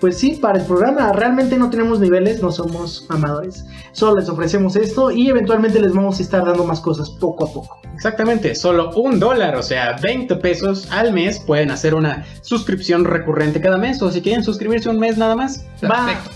pues 0.00 0.18
sí, 0.18 0.38
para 0.40 0.58
el 0.58 0.64
programa 0.64 1.12
realmente 1.12 1.56
no 1.56 1.70
tenemos 1.70 2.00
niveles, 2.00 2.42
no 2.42 2.50
somos 2.50 3.06
amadores. 3.10 3.66
Solo 3.92 4.18
les 4.18 4.28
ofrecemos 4.28 4.74
esto 4.76 5.10
y 5.10 5.28
eventualmente 5.28 5.80
les 5.80 5.92
vamos 5.92 6.18
a 6.18 6.22
estar 6.22 6.44
dando 6.44 6.64
más 6.64 6.80
cosas 6.80 7.10
poco 7.10 7.44
a 7.44 7.52
poco. 7.52 7.80
Exactamente, 7.94 8.54
solo 8.54 8.90
un 8.92 9.20
dólar, 9.20 9.56
o 9.56 9.62
sea, 9.62 9.96
20 10.00 10.36
pesos 10.36 10.90
al 10.90 11.12
mes 11.12 11.38
pueden 11.38 11.70
hacer 11.70 11.94
una 11.94 12.24
suscripción 12.40 13.04
recurrente 13.04 13.60
cada 13.60 13.76
mes 13.76 14.00
o 14.00 14.10
si 14.10 14.22
quieren 14.22 14.42
suscribirse 14.42 14.88
un 14.88 14.98
mes 14.98 15.18
nada 15.18 15.36
más. 15.36 15.66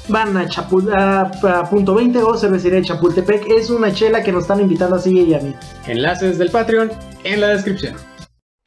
van 0.08 0.36
a, 0.36 0.46
Chapul 0.46 0.92
a, 0.92 1.30
punto 1.70 1.94
20 1.94 2.18
o 2.18 2.36
cervecería 2.36 2.80
de 2.80 2.84
Chapultepec, 2.84 3.48
es 3.50 3.70
una 3.70 3.92
chela 3.92 4.22
que 4.22 4.30
nos 4.30 4.42
están 4.42 4.60
invitando 4.60 4.96
a 4.96 4.98
seguir 4.98 5.28
y 5.28 5.34
a 5.34 5.40
mí. 5.40 5.54
Enlaces 5.86 6.36
del 6.36 6.50
Patreon 6.50 6.92
en 7.24 7.40
la 7.40 7.48
descripción. 7.48 7.96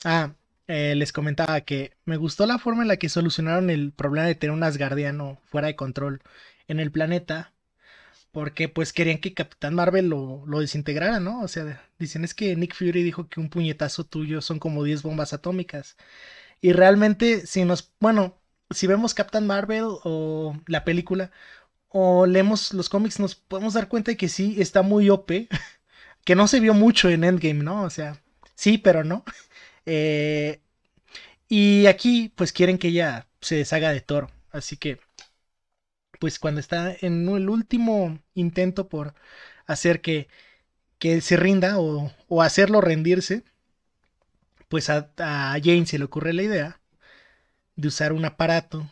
Ah, 0.03 0.31
eh, 0.67 0.95
les 0.95 1.13
comentaba 1.13 1.61
que 1.61 1.97
me 2.05 2.17
gustó 2.17 2.45
la 2.45 2.59
forma 2.59 2.81
en 2.83 2.89
la 2.89 2.97
que 2.97 3.09
solucionaron 3.09 3.69
el 3.69 3.91
problema 3.93 4.27
de 4.27 4.35
tener 4.35 4.53
un 4.53 4.63
Asgardiano 4.63 5.39
fuera 5.45 5.67
de 5.67 5.75
control 5.75 6.21
en 6.67 6.79
el 6.79 6.91
planeta. 6.91 7.53
Porque 8.31 8.69
pues 8.69 8.93
querían 8.93 9.19
que 9.19 9.33
Capitán 9.33 9.73
Marvel 9.75 10.09
lo, 10.09 10.45
lo 10.45 10.59
desintegrara, 10.59 11.19
¿no? 11.19 11.41
O 11.41 11.47
sea, 11.47 11.81
dicen 11.99 12.23
es 12.23 12.33
que 12.35 12.55
Nick 12.55 12.75
Fury 12.75 13.03
dijo 13.03 13.29
que 13.29 13.39
un 13.39 13.49
puñetazo 13.49 14.05
tuyo 14.05 14.41
son 14.41 14.59
como 14.59 14.83
10 14.83 15.01
bombas 15.03 15.33
atómicas. 15.33 15.97
Y 16.61 16.73
realmente, 16.73 17.45
si 17.47 17.65
nos, 17.65 17.93
bueno, 17.99 18.37
si 18.71 18.87
vemos 18.87 19.13
Captain 19.13 19.47
Marvel 19.47 19.85
o 20.03 20.57
la 20.67 20.83
película, 20.85 21.31
o 21.89 22.25
leemos 22.25 22.73
los 22.73 22.89
cómics, 22.89 23.19
nos 23.19 23.35
podemos 23.35 23.73
dar 23.73 23.87
cuenta 23.89 24.11
de 24.11 24.17
que 24.17 24.29
sí 24.29 24.57
está 24.61 24.81
muy 24.81 25.09
OP, 25.09 25.31
que 26.25 26.35
no 26.35 26.47
se 26.47 26.59
vio 26.59 26.73
mucho 26.73 27.09
en 27.09 27.23
Endgame, 27.23 27.63
¿no? 27.63 27.83
O 27.83 27.89
sea, 27.89 28.21
sí, 28.55 28.77
pero 28.77 29.03
no. 29.03 29.23
Eh, 29.87 30.61
y 31.49 31.87
aquí, 31.87 32.31
pues 32.35 32.51
quieren 32.53 32.77
que 32.77 32.89
ella 32.89 33.27
se 33.41 33.55
deshaga 33.55 33.91
de 33.91 34.01
Thor. 34.01 34.29
Así 34.51 34.77
que, 34.77 34.99
pues 36.19 36.39
cuando 36.39 36.59
está 36.59 36.95
en 37.01 37.27
el 37.29 37.49
último 37.49 38.19
intento 38.33 38.89
por 38.89 39.13
hacer 39.65 40.01
que, 40.01 40.27
que 40.99 41.21
se 41.21 41.37
rinda 41.37 41.79
o, 41.79 42.11
o 42.27 42.41
hacerlo 42.43 42.81
rendirse, 42.81 43.43
pues 44.69 44.89
a, 44.89 45.11
a, 45.17 45.53
Jane 45.63 45.85
se 45.85 45.99
le 45.99 46.05
ocurre 46.05 46.33
la 46.33 46.43
idea 46.43 46.81
de 47.75 47.87
usar 47.87 48.13
un 48.13 48.25
aparato 48.25 48.89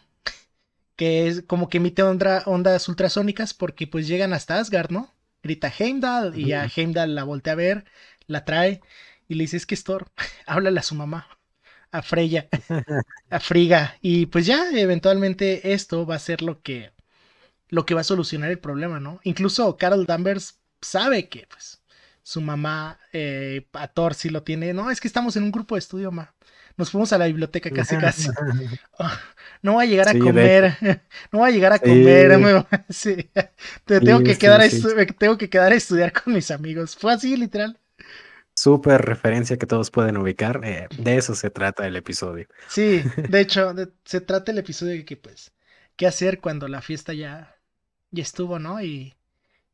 que 0.95 1.27
es 1.27 1.43
como 1.43 1.69
que 1.69 1.77
emite 1.77 2.03
ondas 2.03 2.87
ultrasónicas 2.87 3.53
porque 3.53 3.87
pues 3.87 4.07
llegan 4.07 4.33
hasta 4.33 4.59
Asgard, 4.59 4.91
¿no? 4.91 5.13
Grita 5.43 5.71
Heimdall 5.77 6.39
y 6.39 6.53
a 6.53 6.69
Heimdall 6.73 7.15
la 7.15 7.23
voltea 7.23 7.53
a 7.53 7.57
ver, 7.57 7.85
la 8.27 8.45
trae 8.45 8.81
y 9.27 9.35
le 9.35 9.43
dice, 9.43 9.57
es 9.57 9.65
que 9.65 9.75
es 9.75 9.83
Thor, 9.83 10.07
háblale 10.45 10.79
a 10.79 10.83
su 10.83 10.95
mamá, 10.95 11.27
a 11.91 12.01
Freya, 12.01 12.47
a 13.29 13.39
Friga. 13.39 13.97
Y 14.01 14.27
pues 14.27 14.45
ya, 14.45 14.69
eventualmente 14.71 15.73
esto 15.73 16.05
va 16.05 16.15
a 16.15 16.19
ser 16.19 16.41
lo 16.41 16.61
que, 16.61 16.91
lo 17.69 17.85
que 17.85 17.93
va 17.93 18.01
a 18.01 18.05
solucionar 18.05 18.51
el 18.51 18.59
problema, 18.59 18.99
¿no? 18.99 19.19
Incluso 19.23 19.77
Carol 19.77 20.05
Danvers 20.05 20.59
sabe 20.81 21.29
que, 21.29 21.47
pues, 21.49 21.81
su 22.23 22.41
mamá 22.41 22.99
eh, 23.13 23.67
a 23.73 23.87
Thor 23.87 24.15
sí 24.15 24.29
lo 24.29 24.43
tiene. 24.43 24.73
No, 24.73 24.89
es 24.89 24.99
que 24.99 25.07
estamos 25.07 25.35
en 25.35 25.43
un 25.43 25.51
grupo 25.51 25.75
de 25.75 25.79
estudio, 25.79 26.11
ma. 26.11 26.33
Nos 26.77 26.89
fuimos 26.89 27.13
a 27.13 27.17
la 27.17 27.27
biblioteca 27.27 27.69
casi 27.69 27.97
casi. 27.99 28.29
Oh, 28.97 29.11
no 29.61 29.73
voy 29.73 29.85
a 29.85 29.89
llegar 29.89 30.09
a 30.09 30.17
comer. 30.17 30.77
No 31.31 31.39
voy 31.39 31.49
a 31.49 31.53
llegar 31.53 31.73
a 31.73 31.79
comer. 31.79 32.65
Sí. 32.89 33.29
tengo, 33.85 34.23
que 34.23 34.37
quedar 34.37 34.61
tengo 35.17 35.37
que 35.37 35.49
quedar 35.49 35.71
a 35.71 35.75
estudiar 35.75 36.11
con 36.11 36.33
mis 36.33 36.49
amigos. 36.51 36.95
Fue 36.95 37.13
así, 37.13 37.37
literal. 37.37 37.79
Súper 38.55 39.01
referencia 39.01 39.57
que 39.57 39.65
todos 39.65 39.91
pueden 39.91 40.17
ubicar. 40.17 40.61
Eh, 40.63 40.87
de 40.97 41.17
eso 41.17 41.35
se 41.35 41.49
trata 41.49 41.85
el 41.85 41.95
episodio. 41.95 42.47
Sí, 42.67 43.03
de 43.29 43.41
hecho, 43.41 43.73
se 44.05 44.21
trata 44.21 44.51
el 44.51 44.57
episodio 44.57 44.93
de 44.93 45.05
que, 45.05 45.17
pues, 45.17 45.51
qué 45.95 46.07
hacer 46.07 46.39
cuando 46.39 46.67
la 46.67 46.81
fiesta 46.81 47.13
ya, 47.13 47.55
ya 48.11 48.23
estuvo, 48.23 48.57
¿no? 48.59 48.81
Y, 48.81 49.13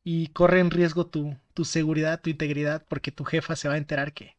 y 0.04 0.28
corre 0.28 0.60
en 0.60 0.72
riesgo 0.72 1.06
tu, 1.06 1.38
tu 1.54 1.66
seguridad, 1.66 2.22
tu 2.22 2.30
integridad, 2.30 2.86
porque 2.88 3.12
tu 3.12 3.24
jefa 3.24 3.56
se 3.56 3.68
va 3.68 3.76
a 3.76 3.78
enterar 3.78 4.14
que, 4.14 4.36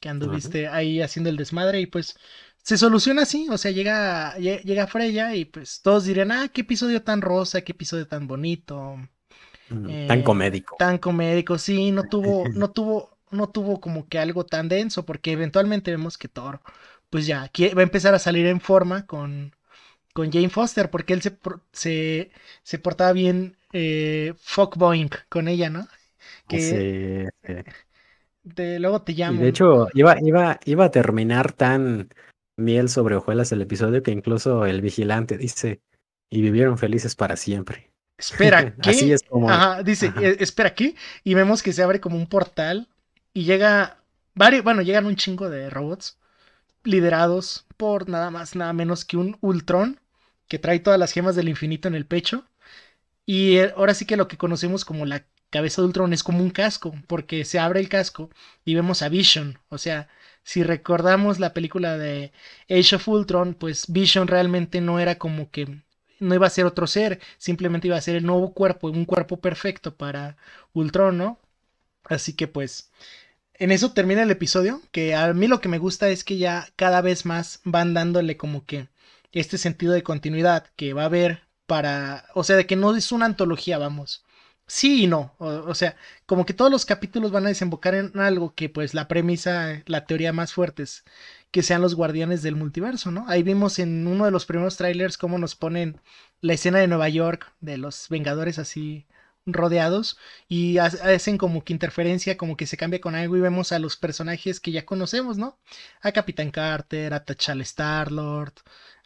que 0.00 0.08
anduviste 0.08 0.68
ahí 0.68 1.02
haciendo 1.02 1.30
el 1.30 1.36
desmadre 1.36 1.80
y 1.80 1.86
pues 1.86 2.16
se 2.62 2.76
soluciona 2.76 3.22
así, 3.22 3.48
o 3.50 3.58
sea, 3.58 3.70
llega, 3.70 4.36
llega 4.36 4.86
Freya 4.86 5.34
y 5.34 5.44
pues 5.44 5.80
todos 5.82 6.04
dirían, 6.04 6.32
ah, 6.32 6.48
qué 6.52 6.62
episodio 6.62 7.02
tan 7.02 7.22
rosa, 7.22 7.62
qué 7.62 7.72
episodio 7.72 8.06
tan 8.06 8.26
bonito. 8.26 8.96
tan 9.68 9.88
eh, 9.90 10.24
comédico. 10.24 10.76
Tan 10.78 10.98
comédico, 10.98 11.58
sí, 11.58 11.90
no 11.92 12.04
tuvo, 12.04 12.48
no 12.48 12.70
tuvo 12.70 13.17
no 13.30 13.48
tuvo 13.48 13.80
como 13.80 14.08
que 14.08 14.18
algo 14.18 14.44
tan 14.44 14.68
denso, 14.68 15.04
porque 15.04 15.32
eventualmente 15.32 15.90
vemos 15.90 16.18
que 16.18 16.28
Thor, 16.28 16.60
pues 17.10 17.26
ya, 17.26 17.50
va 17.76 17.80
a 17.80 17.84
empezar 17.84 18.14
a 18.14 18.18
salir 18.18 18.46
en 18.46 18.60
forma 18.60 19.06
con, 19.06 19.54
con 20.12 20.30
Jane 20.30 20.50
Foster, 20.50 20.90
porque 20.90 21.14
él 21.14 21.22
se, 21.22 21.36
se, 21.72 22.30
se 22.62 22.78
portaba 22.78 23.12
bien 23.12 23.56
eh, 23.72 24.34
fuckboing 24.38 25.10
con 25.28 25.48
ella, 25.48 25.70
¿no? 25.70 25.86
Que 26.48 27.28
De, 28.42 28.78
luego 28.80 29.02
te 29.02 29.12
llamo. 29.12 29.38
Y 29.38 29.42
de 29.42 29.48
hecho, 29.48 29.88
iba, 29.92 30.16
iba, 30.22 30.58
iba 30.64 30.84
a 30.86 30.90
terminar 30.90 31.52
tan 31.52 32.08
miel 32.56 32.88
sobre 32.88 33.16
hojuelas 33.16 33.52
el 33.52 33.62
episodio 33.62 34.02
que 34.02 34.10
incluso 34.10 34.66
el 34.66 34.80
vigilante 34.80 35.36
dice, 35.36 35.80
y 36.30 36.42
vivieron 36.42 36.78
felices 36.78 37.14
para 37.14 37.36
siempre. 37.36 37.90
Espera, 38.18 38.74
¿qué? 38.82 38.90
Así 38.90 39.12
es 39.12 39.22
como. 39.22 39.50
Ajá, 39.50 39.82
dice, 39.82 40.12
eh, 40.20 40.36
espera, 40.40 40.74
¿qué? 40.74 40.94
Y 41.24 41.34
vemos 41.34 41.62
que 41.62 41.72
se 41.72 41.82
abre 41.82 42.00
como 42.00 42.16
un 42.16 42.26
portal 42.26 42.88
y 43.32 43.44
llega. 43.44 44.02
Varios, 44.34 44.62
bueno, 44.62 44.82
llegan 44.82 45.06
un 45.06 45.16
chingo 45.16 45.50
de 45.50 45.68
robots 45.68 46.18
liderados 46.84 47.66
por 47.76 48.08
nada 48.08 48.30
más, 48.30 48.54
nada 48.56 48.72
menos 48.72 49.04
que 49.04 49.16
un 49.16 49.36
Ultron 49.40 50.00
que 50.48 50.58
trae 50.58 50.80
todas 50.80 50.98
las 50.98 51.12
gemas 51.12 51.36
del 51.36 51.48
infinito 51.48 51.88
en 51.88 51.94
el 51.94 52.06
pecho. 52.06 52.44
Y 53.26 53.58
eh, 53.58 53.72
ahora 53.76 53.94
sí 53.94 54.06
que 54.06 54.16
lo 54.16 54.28
que 54.28 54.38
conocemos 54.38 54.84
como 54.84 55.06
la 55.06 55.26
cabeza 55.50 55.82
de 55.82 55.86
Ultron 55.88 56.12
es 56.12 56.22
como 56.22 56.42
un 56.42 56.50
casco, 56.50 56.94
porque 57.06 57.44
se 57.44 57.58
abre 57.58 57.80
el 57.80 57.88
casco 57.88 58.30
y 58.64 58.74
vemos 58.74 59.02
a 59.02 59.08
Vision. 59.08 59.58
O 59.68 59.78
sea, 59.78 60.08
si 60.42 60.62
recordamos 60.62 61.38
la 61.40 61.52
película 61.54 61.98
de 61.98 62.32
Age 62.70 62.96
of 62.96 63.08
Ultron, 63.08 63.54
pues 63.54 63.86
Vision 63.92 64.28
realmente 64.28 64.80
no 64.80 64.98
era 64.98 65.18
como 65.18 65.50
que 65.50 65.82
no 66.20 66.34
iba 66.34 66.46
a 66.46 66.50
ser 66.50 66.66
otro 66.66 66.86
ser, 66.86 67.20
simplemente 67.38 67.88
iba 67.88 67.96
a 67.96 68.00
ser 68.00 68.16
el 68.16 68.26
nuevo 68.26 68.52
cuerpo, 68.52 68.88
un 68.88 69.04
cuerpo 69.04 69.40
perfecto 69.40 69.94
para 69.96 70.36
Ultron, 70.72 71.18
¿no? 71.18 71.38
Así 72.08 72.32
que 72.34 72.48
pues 72.48 72.90
en 73.54 73.72
eso 73.72 73.92
termina 73.92 74.22
el 74.22 74.30
episodio, 74.30 74.80
que 74.92 75.14
a 75.14 75.32
mí 75.34 75.48
lo 75.48 75.60
que 75.60 75.68
me 75.68 75.78
gusta 75.78 76.08
es 76.08 76.24
que 76.24 76.38
ya 76.38 76.68
cada 76.76 77.00
vez 77.00 77.26
más 77.26 77.60
van 77.64 77.92
dándole 77.94 78.36
como 78.36 78.64
que 78.64 78.88
este 79.32 79.58
sentido 79.58 79.92
de 79.92 80.02
continuidad 80.02 80.66
que 80.76 80.94
va 80.94 81.02
a 81.02 81.06
haber 81.06 81.42
para, 81.66 82.26
o 82.34 82.44
sea, 82.44 82.56
de 82.56 82.66
que 82.66 82.76
no 82.76 82.94
es 82.96 83.12
una 83.12 83.26
antología, 83.26 83.78
vamos. 83.78 84.24
Sí 84.66 85.04
y 85.04 85.06
no, 85.06 85.34
o, 85.38 85.74
sea, 85.74 85.96
como 86.26 86.44
que 86.44 86.52
todos 86.54 86.70
los 86.70 86.84
capítulos 86.84 87.32
van 87.32 87.46
a 87.46 87.48
desembocar 87.48 87.94
en 87.94 88.18
algo 88.18 88.54
que 88.54 88.68
pues 88.68 88.94
la 88.94 89.08
premisa, 89.08 89.82
la 89.86 90.04
teoría 90.06 90.32
más 90.32 90.52
fuerte 90.52 90.82
es 90.82 91.04
que 91.50 91.62
sean 91.62 91.80
los 91.82 91.94
guardianes 91.94 92.42
del 92.42 92.54
multiverso, 92.56 93.10
¿no? 93.10 93.24
Ahí 93.28 93.42
vimos 93.42 93.78
en 93.78 94.06
uno 94.06 94.26
de 94.26 94.30
los 94.30 94.46
primeros 94.46 94.76
trailers 94.76 95.16
cómo 95.16 95.38
nos 95.38 95.54
ponen 95.56 96.00
la 96.42 96.52
escena 96.54 96.78
de 96.80 96.86
Nueva 96.86 97.08
York, 97.08 97.50
de 97.60 97.78
los 97.78 98.08
Vengadores 98.10 98.58
así 98.58 99.06
rodeados 99.52 100.18
y 100.48 100.78
hacen 100.78 101.38
como 101.38 101.64
que 101.64 101.72
interferencia, 101.72 102.36
como 102.36 102.56
que 102.56 102.66
se 102.66 102.76
cambia 102.76 103.00
con 103.00 103.14
algo 103.14 103.36
y 103.36 103.40
vemos 103.40 103.72
a 103.72 103.78
los 103.78 103.96
personajes 103.96 104.60
que 104.60 104.72
ya 104.72 104.84
conocemos, 104.86 105.38
¿no? 105.38 105.58
A 106.02 106.12
Capitán 106.12 106.50
Carter, 106.50 107.14
a 107.14 107.24
T'Challa 107.24 107.62
Star-Lord, 107.62 108.54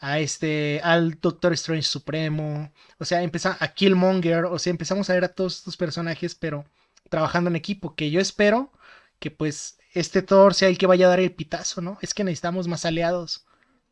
a 0.01 0.19
este, 0.19 0.81
al 0.83 1.21
Doctor 1.21 1.53
Strange 1.55 1.85
Supremo, 1.89 2.73
o 2.99 3.05
sea, 3.05 3.23
empezamos 3.23 3.63
a 3.63 3.69
Killmonger, 3.69 4.47
o 4.47 4.59
sea, 4.59 4.71
empezamos 4.71 5.09
a 5.09 5.15
ver 5.15 5.25
a 5.25 5.29
todos 5.29 5.59
estos 5.59 5.77
personajes, 5.77 6.35
pero 6.35 6.65
trabajando 7.09 7.51
en 7.51 7.57
equipo, 7.57 7.95
que 7.95 8.11
yo 8.11 8.21
espero 8.21 8.73
que 9.21 9.31
pues 9.31 9.79
este 9.95 10.23
Thor 10.23 10.55
sea 10.55 10.69
el 10.69 10.79
que 10.79 10.87
vaya 10.87 11.07
a 11.07 11.11
dar 11.11 11.21
el 11.21 11.33
pitazo, 11.33 11.81
¿no? 11.83 11.99
Es 12.03 12.15
que 12.15 12.25
necesitamos 12.25 12.67
más 12.69 12.85
aliados, 12.85 13.45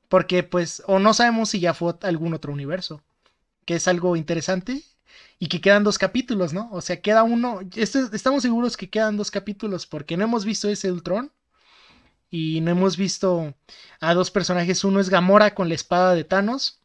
porque 0.09 0.43
pues, 0.43 0.83
o 0.87 0.99
no 0.99 1.15
sabemos 1.15 1.51
si 1.51 1.61
ya 1.61 1.75
fue 1.75 1.95
algún 2.03 2.35
otro 2.35 2.53
universo, 2.53 3.03
que 3.65 3.77
es 3.77 3.87
algo 3.89 4.17
interesante 4.17 4.83
y 5.38 5.49
que 5.49 5.61
quedan 5.61 5.85
dos 5.85 5.99
capítulos, 5.99 6.53
¿no? 6.53 6.68
O 6.73 6.81
sea, 6.81 7.01
queda 7.01 7.23
uno, 7.23 7.61
este, 7.77 8.01
estamos 8.12 8.42
seguros 8.42 8.77
que 8.77 8.90
quedan 8.90 9.16
dos 9.16 9.31
capítulos 9.31 9.87
porque 9.87 10.16
no 10.16 10.25
hemos 10.25 10.44
visto 10.44 10.68
ese 10.68 10.92
Ultron 10.92 11.33
y 12.31 12.61
no 12.61 12.70
hemos 12.73 12.96
visto 12.96 13.55
a 14.01 14.14
dos 14.14 14.31
personajes. 14.31 14.85
Uno 14.85 15.01
es 15.01 15.11
Gamora 15.11 15.55
con 15.55 15.68
la 15.68 15.75
espada 15.75 16.14
de 16.14 16.25
Thanos 16.25 16.81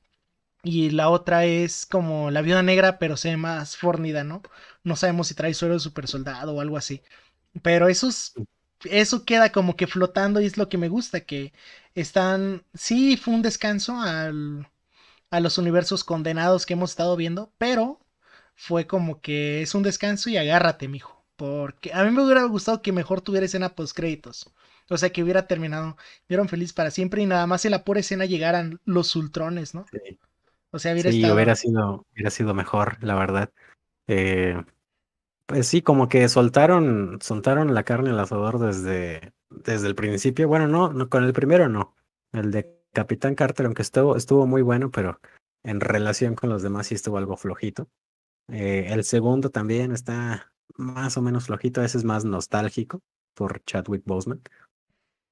y 0.64 0.90
la 0.92 1.10
otra 1.10 1.46
es 1.46 1.86
como 1.86 2.32
la 2.32 2.42
viuda 2.42 2.64
negra, 2.64 3.00
pero 3.00 3.18
se 3.18 3.30
ve 3.30 3.38
más 3.38 3.78
fornida, 3.78 4.24
¿no? 4.24 4.42
No 4.84 4.96
sabemos 4.96 5.28
si 5.28 5.36
trae 5.36 5.54
suero 5.54 5.76
de 5.76 5.80
super 5.80 6.08
soldado 6.08 6.54
o 6.56 6.62
algo 6.62 6.78
así. 6.78 7.02
Pero 7.62 7.88
eso, 7.90 8.10
eso 8.86 9.26
queda 9.26 9.52
como 9.52 9.76
que 9.76 9.88
flotando 9.88 10.42
y 10.42 10.46
es 10.46 10.58
lo 10.58 10.70
que 10.70 10.78
me 10.78 10.90
gusta, 10.90 11.22
que 11.22 11.54
están, 11.96 12.64
sí, 12.74 13.18
fue 13.18 13.34
un 13.34 13.42
descanso 13.42 14.00
al, 14.00 14.68
a 15.32 15.40
los 15.40 15.58
universos 15.58 16.04
condenados 16.04 16.66
que 16.66 16.74
hemos 16.74 16.92
estado 16.92 17.16
viendo, 17.16 17.54
pero 17.58 18.00
fue 18.56 18.88
como 18.88 19.22
que 19.22 19.62
es 19.62 19.76
un 19.76 19.84
descanso 19.84 20.30
y 20.30 20.38
agárrate, 20.38 20.88
mijo. 20.88 21.26
Porque 21.36 21.92
a 21.94 22.04
mí 22.04 22.12
me 22.12 22.24
hubiera 22.24 22.44
gustado 22.46 22.82
que 22.82 22.94
mejor 22.94 23.22
tuviera 23.22 23.46
escena 23.46 23.76
post 23.76 23.96
créditos. 23.96 24.54
O 24.90 24.98
sea, 24.98 25.12
que 25.12 25.24
hubiera 25.24 25.48
terminado, 25.48 25.98
vieron 26.30 26.48
feliz 26.48 26.72
para 26.72 26.92
siempre 26.92 27.22
y 27.22 27.26
nada 27.26 27.48
más 27.48 27.66
en 27.66 27.72
la 27.72 27.84
pura 27.84 28.00
escena 28.00 28.26
llegaran 28.26 28.80
los 28.86 29.16
ultrones, 29.16 29.74
¿no? 29.74 29.86
Sí. 29.92 30.20
O 30.72 30.80
sea, 30.80 30.94
hubiera 30.94 31.12
sí, 31.12 31.30
hubiera 31.30 31.56
sido, 31.56 32.06
hubiera 32.14 32.30
sido 32.30 32.54
mejor, 32.54 32.98
la 33.02 33.16
verdad. 33.16 33.52
Eh, 34.08 34.62
pues 35.46 35.68
sí, 35.68 35.82
como 35.82 36.08
que 36.08 36.28
soltaron, 36.30 37.20
soltaron 37.22 37.74
la 37.74 37.84
carne 37.84 38.12
al 38.12 38.20
asador 38.20 38.60
desde, 38.60 39.34
desde 39.50 39.88
el 39.88 39.96
principio. 39.96 40.48
Bueno, 40.48 40.68
no, 40.68 40.94
no, 40.94 41.10
con 41.10 41.24
el 41.24 41.34
primero 41.34 41.68
no. 41.70 41.96
El 42.32 42.52
de 42.52 42.76
Capitán 42.94 43.36
Carter, 43.36 43.66
aunque 43.66 43.82
estuvo, 43.82 44.16
estuvo 44.16 44.48
muy 44.48 44.62
bueno, 44.62 44.92
pero 44.92 45.20
en 45.64 45.80
relación 45.80 46.36
con 46.36 46.50
los 46.50 46.62
demás 46.62 46.88
sí 46.88 46.96
estuvo 46.96 47.18
algo 47.18 47.38
flojito. 47.38 47.88
Eh, 48.50 48.88
el 48.90 49.04
segundo 49.04 49.50
también 49.50 49.92
está 49.92 50.52
más 50.76 51.18
o 51.18 51.22
menos 51.22 51.46
flojito, 51.46 51.84
ese 51.84 51.98
es 51.98 52.04
más 52.04 52.26
nostálgico 52.26 53.02
por 53.34 53.64
Chadwick 53.66 54.04
Boseman. 54.06 54.42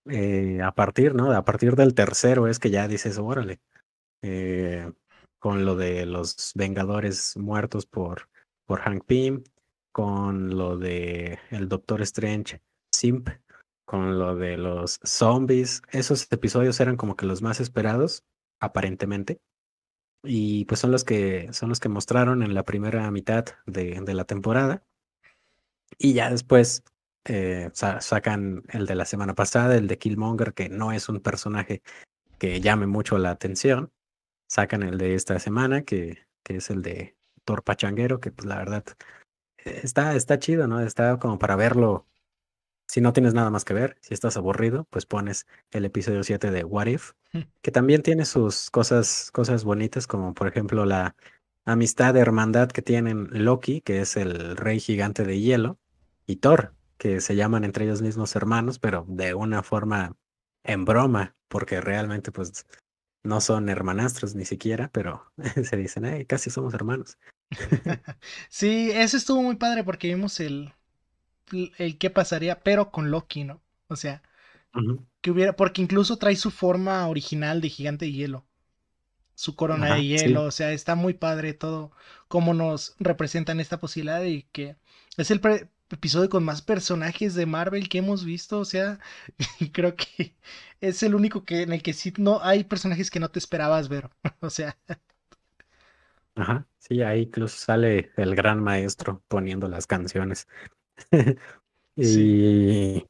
Eh, 0.10 0.62
a 0.62 0.74
partir, 0.74 1.16
¿no? 1.16 1.32
A 1.32 1.46
partir 1.46 1.76
del 1.76 1.94
tercero 1.94 2.48
es 2.48 2.60
que 2.60 2.70
ya 2.70 2.88
dices, 2.88 3.18
órale, 3.18 3.62
eh, 4.22 4.92
con 5.40 5.66
lo 5.66 5.76
de 5.76 6.06
los 6.06 6.52
Vengadores 6.56 7.38
muertos 7.38 7.86
por, 7.86 8.30
por 8.66 8.82
Hank 8.82 9.06
Pym, 9.06 9.44
con 9.92 10.58
lo 10.58 10.78
de 10.78 11.40
el 11.52 11.70
Doctor 11.70 12.02
Strange 12.02 12.62
Simp, 12.94 13.30
con 13.86 14.18
lo 14.20 14.36
de 14.36 14.58
los 14.58 15.00
zombies, 15.04 15.82
esos 15.92 16.30
episodios 16.32 16.80
eran 16.80 16.98
como 16.98 17.16
que 17.16 17.26
los 17.26 17.42
más 17.42 17.60
esperados, 17.60 18.24
aparentemente. 18.60 19.40
Y 20.24 20.66
pues 20.66 20.80
son 20.80 20.92
los 20.92 21.04
que 21.04 21.52
son 21.52 21.70
los 21.70 21.80
que 21.80 21.90
mostraron 21.90 22.44
en 22.44 22.54
la 22.54 22.64
primera 22.64 23.10
mitad 23.12 23.46
de, 23.66 24.00
de 24.02 24.14
la 24.14 24.26
temporada. 24.26 24.84
Y 25.98 26.14
ya 26.14 26.30
después 26.30 26.84
eh, 27.26 27.70
sacan 27.74 28.64
el 28.70 28.86
de 28.86 28.96
la 28.96 29.06
semana 29.06 29.36
pasada, 29.36 29.76
el 29.76 29.88
de 29.88 29.98
Killmonger, 29.98 30.54
que 30.54 30.70
no 30.70 30.92
es 30.92 31.10
un 31.10 31.20
personaje 31.20 31.82
que 32.38 32.62
llame 32.62 32.88
mucho 32.88 33.18
la 33.18 33.32
atención. 33.32 33.92
Sacan 34.48 34.84
el 34.84 34.98
de 34.98 35.16
esta 35.16 35.40
semana, 35.40 35.84
que, 35.84 36.28
que 36.44 36.58
es 36.58 36.70
el 36.70 36.82
de 36.82 37.18
Thor 37.46 37.64
Pachanguero, 37.64 38.20
que 38.20 38.32
pues 38.32 38.48
la 38.48 38.58
verdad 38.58 38.84
eh, 39.66 39.82
está, 39.84 40.16
está 40.16 40.40
chido, 40.40 40.68
¿no? 40.68 40.80
Está 40.82 41.18
como 41.20 41.40
para 41.40 41.56
verlo. 41.56 42.08
Si 42.94 43.02
no 43.02 43.12
tienes 43.12 43.34
nada 43.34 43.50
más 43.50 43.66
que 43.66 43.74
ver, 43.74 43.98
si 44.02 44.14
estás 44.14 44.38
aburrido, 44.38 44.86
pues 44.92 45.08
pones 45.08 45.48
el 45.72 45.84
episodio 45.84 46.24
7 46.24 46.52
de 46.52 46.64
What 46.64 46.86
If, 46.86 47.14
que 47.64 47.72
también 47.72 48.04
tiene 48.04 48.24
sus 48.24 48.70
cosas, 48.70 49.32
cosas 49.32 49.64
bonitas, 49.64 50.06
como 50.06 50.36
por 50.36 50.48
ejemplo 50.48 50.86
la 50.86 51.16
amistad 51.66 52.16
hermandad 52.16 52.70
que 52.70 52.84
tienen 52.84 53.30
Loki, 53.32 53.82
que 53.82 54.02
es 54.02 54.16
el 54.16 54.56
rey 54.56 54.80
gigante 54.80 55.24
de 55.24 55.40
hielo, 55.40 55.80
y 56.28 56.36
Thor, 56.36 56.76
que 57.00 57.20
se 57.20 57.36
llaman 57.36 57.64
entre 57.64 57.86
ellos 57.86 58.04
mismos 58.04 58.36
hermanos, 58.36 58.78
pero 58.78 59.06
de 59.08 59.34
una 59.34 59.64
forma 59.64 60.16
en 60.64 60.86
broma, 60.86 61.36
porque 61.48 61.82
realmente 61.82 62.32
pues 62.32 62.68
no 63.24 63.42
son 63.42 63.70
hermanastros 63.70 64.36
ni 64.36 64.46
siquiera, 64.46 64.92
pero 64.94 65.32
se 65.64 65.78
dicen, 65.78 66.06
hey, 66.06 66.28
casi 66.28 66.52
somos 66.52 66.76
hermanos. 66.76 67.18
sí, 68.50 68.92
eso 68.94 69.18
estuvo 69.18 69.42
muy 69.42 69.56
padre 69.56 69.84
porque 69.84 70.10
vimos 70.10 70.40
el, 70.40 70.72
el, 71.52 71.98
qué 71.98 72.10
pasaría, 72.10 72.62
pero 72.62 72.92
con 72.92 73.12
Loki, 73.12 73.44
¿no? 73.44 73.62
O 73.88 73.96
sea, 73.96 74.22
que 75.22 75.32
hubiera, 75.32 75.56
porque 75.56 75.82
incluso 75.82 76.18
trae 76.18 76.36
su 76.36 76.52
forma 76.52 77.08
original 77.08 77.62
de 77.62 77.70
gigante 77.70 78.06
de 78.06 78.12
hielo, 78.12 78.46
su 79.36 79.56
corona 79.56 79.96
de 79.96 80.06
hielo, 80.06 80.44
o 80.44 80.52
sea, 80.52 80.72
está 80.72 80.96
muy 80.96 81.14
padre 81.14 81.54
todo 81.54 81.92
cómo 82.28 82.54
nos 82.54 82.96
representan 83.00 83.60
esta 83.60 83.80
posibilidad 83.80 84.24
y 84.24 84.44
que 84.52 84.76
es 85.18 85.30
el 85.32 85.40
episodio 85.94 86.30
con 86.30 86.44
más 86.44 86.62
personajes 86.62 87.36
de 87.36 87.46
Marvel 87.46 87.90
que 87.90 88.00
hemos 88.00 88.26
visto. 88.26 88.60
O 88.60 88.66
sea, 88.66 89.00
creo 89.72 89.96
que 89.96 90.36
es 90.82 91.04
el 91.04 91.16
único 91.16 91.46
que 91.46 91.62
en 91.62 91.74
el 91.74 91.82
que 91.84 91.94
sí 91.94 92.14
no 92.18 92.42
hay 92.44 92.64
personajes 92.64 93.10
que 93.10 93.20
no 93.20 93.30
te 93.30 93.40
esperabas 93.40 93.90
ver. 93.90 94.10
o 94.42 94.50
sea. 94.50 94.78
Ajá, 96.36 96.66
sí, 96.80 97.02
ahí 97.04 97.22
incluso 97.22 97.58
sale 97.58 98.12
el 98.18 98.36
gran 98.36 98.62
maestro 98.62 99.24
poniendo 99.28 99.68
las 99.68 99.86
canciones. 99.86 100.48
y, 101.96 103.06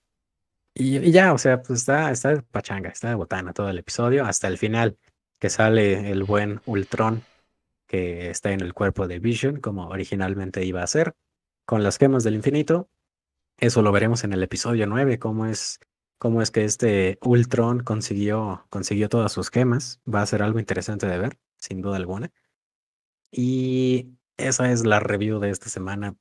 y, 0.75 1.11
ya, 1.11 1.33
o 1.33 1.37
sea, 1.37 1.61
pues 1.61 1.79
está, 1.79 2.11
está 2.11 2.29
de 2.35 2.41
pachanga, 2.41 2.89
está 2.89 3.09
de 3.09 3.15
botana 3.15 3.53
todo 3.53 3.69
el 3.69 3.77
episodio, 3.77 4.25
hasta 4.25 4.47
el 4.47 4.57
final, 4.57 4.97
que 5.39 5.49
sale 5.49 6.11
el 6.11 6.23
buen 6.23 6.61
Ultron 6.65 7.23
que 7.93 8.31
está 8.31 8.51
en 8.51 8.61
el 8.61 8.73
cuerpo 8.73 9.07
de 9.07 9.19
Vision, 9.19 9.59
como 9.59 9.87
originalmente 9.89 10.65
iba 10.65 10.81
a 10.81 10.87
ser 10.87 11.13
con 11.65 11.83
las 11.83 11.99
gemas 11.99 12.23
del 12.23 12.33
infinito. 12.33 12.89
eso 13.59 13.83
lo 13.83 13.91
veremos 13.91 14.23
en 14.23 14.33
el 14.33 14.41
episodio 14.41 14.87
9, 14.87 15.19
cómo 15.19 15.45
es, 15.45 15.79
cómo 16.17 16.41
es 16.41 16.49
que 16.49 16.65
este 16.65 17.19
Ultron 17.21 17.81
consiguió, 17.83 18.65
consiguió 18.71 19.09
todas 19.09 19.31
sus 19.31 19.51
gemas. 19.51 20.01
Va 20.11 20.23
a 20.23 20.25
ser 20.25 20.41
algo 20.41 20.57
interesante 20.59 21.05
de 21.07 21.19
ver, 21.19 21.37
sin 21.57 21.81
duda 21.81 21.97
alguna. 21.97 22.31
Y 23.31 24.17
esa 24.37 24.71
es 24.71 24.85
la 24.85 24.99
review 24.99 25.39
de 25.39 25.49
esta 25.49 25.69
semana. 25.69 26.15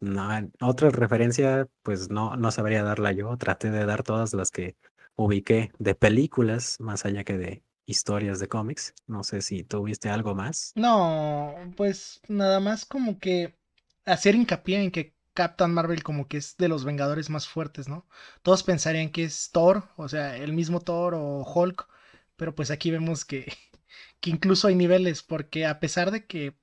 otra 0.61 0.91
referencia, 0.91 1.69
pues 1.83 2.11
no, 2.11 2.37
no 2.37 2.51
sabría 2.51 2.83
darla 2.83 3.13
yo. 3.13 3.37
Traté 3.37 3.71
de 3.71 3.87
dar 3.87 4.03
todas 4.03 4.35
las 4.35 4.51
que 4.51 4.77
ubiqué 5.17 5.71
de 5.79 5.95
películas, 5.95 6.79
más 6.81 7.05
allá 7.05 7.25
que 7.25 7.39
de 7.39 7.63
historias 7.87 8.39
de 8.39 8.49
cómics. 8.49 8.95
No 9.07 9.25
sé 9.25 9.43
si 9.43 9.65
tuviste 9.65 10.09
algo 10.09 10.35
más. 10.35 10.73
No, 10.77 11.55
pues 11.77 12.21
nada 12.29 12.61
más 12.61 12.85
como 12.85 13.19
que 13.19 13.57
hacer 14.05 14.35
hincapié 14.35 14.83
en 14.83 14.91
que 14.91 15.15
Captain 15.35 15.73
Marvel 15.73 16.03
como 16.03 16.29
que 16.29 16.37
es 16.37 16.57
de 16.59 16.69
los 16.69 16.85
Vengadores 16.85 17.31
más 17.31 17.49
fuertes, 17.49 17.89
¿no? 17.89 18.07
Todos 18.43 18.63
pensarían 18.63 19.11
que 19.11 19.25
es 19.25 19.51
Thor, 19.51 19.89
o 19.97 20.09
sea, 20.09 20.37
el 20.37 20.53
mismo 20.53 20.81
Thor 20.81 21.15
o 21.15 21.43
Hulk, 21.43 21.89
pero 22.37 22.55
pues 22.55 22.71
aquí 22.71 22.91
vemos 22.91 23.25
que, 23.25 23.51
que 24.21 24.31
incluso 24.31 24.69
hay 24.69 24.75
niveles, 24.75 25.23
porque 25.23 25.67
a 25.67 25.81
pesar 25.81 26.11
de 26.11 26.27
que 26.27 26.55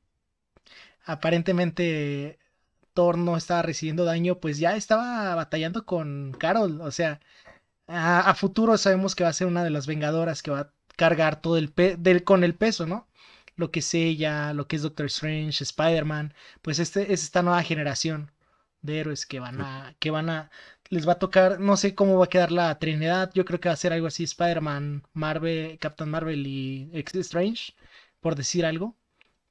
aparentemente 1.05 2.39
Thor 2.93 3.17
no 3.17 3.37
estaba 3.37 3.61
recibiendo 3.61 4.05
daño, 4.05 4.39
pues 4.39 4.57
ya 4.59 4.75
estaba 4.75 5.35
batallando 5.35 5.85
con 5.85 6.33
Carol, 6.39 6.81
o 6.81 6.91
sea, 6.91 7.19
a, 7.87 8.33
futuro 8.35 8.77
sabemos 8.77 9.15
que 9.15 9.23
va 9.23 9.29
a 9.29 9.33
ser 9.33 9.47
una 9.47 9.63
de 9.63 9.71
las 9.71 9.87
Vengadoras 9.87 10.43
que 10.43 10.51
va 10.51 10.59
a 10.61 10.73
cargar 10.97 11.41
todo 11.41 11.57
el 11.57 11.73
del, 11.75 12.23
con 12.23 12.43
el 12.43 12.55
peso, 12.55 12.85
¿no? 12.85 13.07
Lo 13.55 13.71
que 13.71 13.79
es 13.81 13.93
ella, 13.93 14.53
lo 14.53 14.67
que 14.67 14.75
es 14.77 14.83
Doctor 14.83 15.07
Strange, 15.07 15.63
Spider-Man, 15.63 16.33
pues 16.61 16.79
este 16.79 17.13
es 17.13 17.23
esta 17.23 17.43
nueva 17.43 17.63
generación 17.63 18.31
de 18.81 18.99
héroes 18.99 19.25
que 19.25 19.39
van 19.39 19.61
a, 19.61 19.95
que 19.99 20.11
van 20.11 20.29
a, 20.29 20.51
les 20.89 21.07
va 21.07 21.13
a 21.13 21.19
tocar, 21.19 21.59
no 21.59 21.77
sé 21.77 21.95
cómo 21.95 22.17
va 22.17 22.25
a 22.25 22.29
quedar 22.29 22.51
la 22.51 22.77
Trinidad, 22.79 23.31
yo 23.33 23.45
creo 23.45 23.59
que 23.59 23.69
va 23.69 23.73
a 23.73 23.77
ser 23.77 23.93
algo 23.93 24.07
así, 24.07 24.23
Spider-Man, 24.23 25.03
Marvel, 25.13 25.77
Captain 25.79 26.09
Marvel 26.09 26.47
y 26.47 26.89
Strange, 26.93 27.73
por 28.21 28.35
decir 28.35 28.65
algo, 28.65 28.95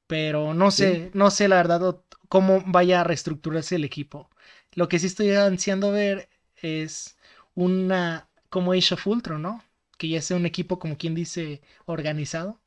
pero 0.09 0.53
no 0.55 0.71
sé, 0.71 1.11
no 1.13 1.31
sé 1.31 1.47
la 1.47 1.57
verdad 1.57 2.01
cómo 2.29 2.63
vaya 2.65 3.01
a 3.01 3.03
reestructurarse 3.05 3.75
el 3.75 3.85
equipo. 3.85 4.29
Lo 4.73 4.89
que 4.89 4.99
sí 4.99 5.07
estoy 5.07 5.33
ansiando 5.35 5.91
ver 5.91 6.29
es 6.57 7.17
una, 7.55 8.27
como 8.49 8.73
Age 8.73 8.95
of 8.95 9.07
Ultron, 9.07 9.41
¿no? 9.41 9.63
Que 9.97 10.09
ya 10.09 10.21
sea 10.21 10.37
un 10.37 10.45
equipo, 10.47 10.79
como 10.79 10.97
quien 10.97 11.15
dice, 11.15 11.61
organizado, 11.85 12.59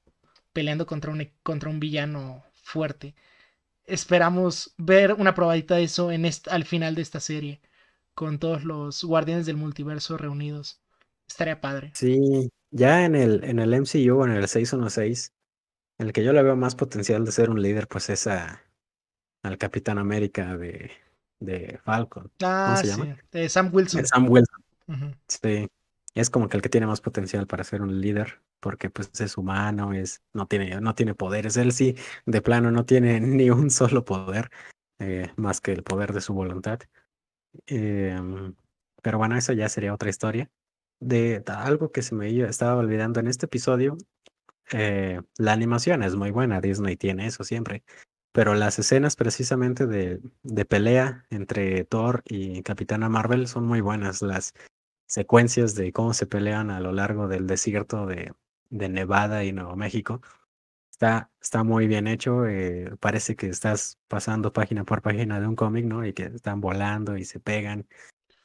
peleando 0.52 0.86
contra 0.86 1.10
un, 1.10 1.30
contra 1.42 1.70
un 1.70 1.80
villano 1.80 2.44
fuerte 2.62 3.14
esperamos 3.84 4.74
ver 4.78 5.14
una 5.14 5.34
probadita 5.34 5.76
de 5.76 5.84
eso 5.84 6.12
en 6.12 6.28
al 6.50 6.64
final 6.64 6.94
de 6.94 7.02
esta 7.02 7.20
serie, 7.20 7.60
con 8.14 8.38
todos 8.38 8.64
los 8.64 9.04
guardianes 9.04 9.46
del 9.46 9.56
multiverso 9.56 10.16
reunidos. 10.16 10.80
Estaría 11.28 11.60
padre. 11.60 11.92
Sí, 11.94 12.50
ya 12.70 13.04
en 13.04 13.14
el, 13.14 13.44
en 13.44 13.58
el 13.58 13.72
MCU, 13.74 14.24
en 14.24 14.32
el 14.32 14.48
616, 14.48 15.32
en 15.32 15.41
el 16.02 16.12
que 16.12 16.24
yo 16.24 16.32
le 16.32 16.42
veo 16.42 16.56
más 16.56 16.74
potencial 16.74 17.24
de 17.24 17.32
ser 17.32 17.50
un 17.50 17.62
líder, 17.62 17.88
pues 17.88 18.10
es 18.10 18.26
a, 18.26 18.62
al 19.42 19.58
Capitán 19.58 19.98
América 19.98 20.56
de, 20.56 20.90
de 21.40 21.78
Falcon. 21.84 22.30
Ah, 22.42 22.76
se 22.80 22.88
llama? 22.88 23.16
De 23.30 23.48
Sam 23.48 23.70
Wilson. 23.72 24.06
Sam 24.06 24.28
Wilson. 24.28 24.64
Sí. 25.28 25.68
Es 26.14 26.28
como 26.28 26.48
que 26.48 26.56
el 26.58 26.62
que 26.62 26.68
tiene 26.68 26.86
más 26.86 27.00
potencial 27.00 27.46
para 27.46 27.64
ser 27.64 27.80
un 27.80 28.00
líder 28.00 28.42
porque 28.62 28.90
pues 28.90 29.10
es 29.20 29.36
humano, 29.36 29.92
es, 29.92 30.22
no, 30.32 30.46
tiene, 30.46 30.80
no 30.80 30.94
tiene 30.94 31.16
poderes. 31.16 31.56
Él 31.56 31.72
sí, 31.72 31.96
de 32.26 32.42
plano, 32.42 32.70
no 32.70 32.84
tiene 32.86 33.20
ni 33.20 33.50
un 33.50 33.70
solo 33.70 34.04
poder 34.04 34.50
eh, 35.00 35.32
más 35.36 35.60
que 35.60 35.72
el 35.72 35.82
poder 35.82 36.12
de 36.12 36.20
su 36.20 36.32
voluntad. 36.32 36.78
Em, 37.66 38.54
pero 39.02 39.18
bueno, 39.18 39.36
eso 39.36 39.52
ya 39.52 39.68
sería 39.68 39.92
otra 39.92 40.10
historia. 40.10 40.48
De 41.00 41.42
algo 41.48 41.90
que 41.90 42.02
se 42.02 42.14
me 42.14 42.28
estaba 42.42 42.76
olvidando 42.76 43.18
en 43.18 43.26
este 43.26 43.46
episodio, 43.46 43.98
eh, 44.72 45.20
la 45.38 45.52
animación 45.52 46.02
es 46.02 46.14
muy 46.16 46.30
buena, 46.30 46.60
Disney 46.60 46.96
tiene 46.96 47.26
eso 47.26 47.44
siempre. 47.44 47.82
Pero 48.32 48.54
las 48.54 48.78
escenas 48.78 49.16
precisamente 49.16 49.86
de, 49.86 50.20
de 50.42 50.64
pelea 50.64 51.26
entre 51.30 51.84
Thor 51.84 52.22
y 52.26 52.62
Capitana 52.62 53.08
Marvel 53.08 53.46
son 53.46 53.66
muy 53.66 53.80
buenas. 53.82 54.22
Las 54.22 54.54
secuencias 55.06 55.74
de 55.74 55.92
cómo 55.92 56.14
se 56.14 56.26
pelean 56.26 56.70
a 56.70 56.80
lo 56.80 56.92
largo 56.92 57.28
del 57.28 57.46
desierto 57.46 58.06
de, 58.06 58.32
de 58.70 58.88
Nevada 58.88 59.44
y 59.44 59.52
Nuevo 59.52 59.76
México. 59.76 60.22
Está, 60.90 61.30
está 61.40 61.62
muy 61.64 61.86
bien 61.86 62.06
hecho. 62.06 62.46
Eh, 62.46 62.96
parece 63.00 63.36
que 63.36 63.48
estás 63.48 63.98
pasando 64.08 64.52
página 64.52 64.84
por 64.84 65.02
página 65.02 65.40
de 65.40 65.46
un 65.46 65.56
cómic, 65.56 65.84
¿no? 65.84 66.06
Y 66.06 66.14
que 66.14 66.24
están 66.24 66.60
volando 66.62 67.16
y 67.18 67.24
se 67.26 67.40
pegan. 67.40 67.86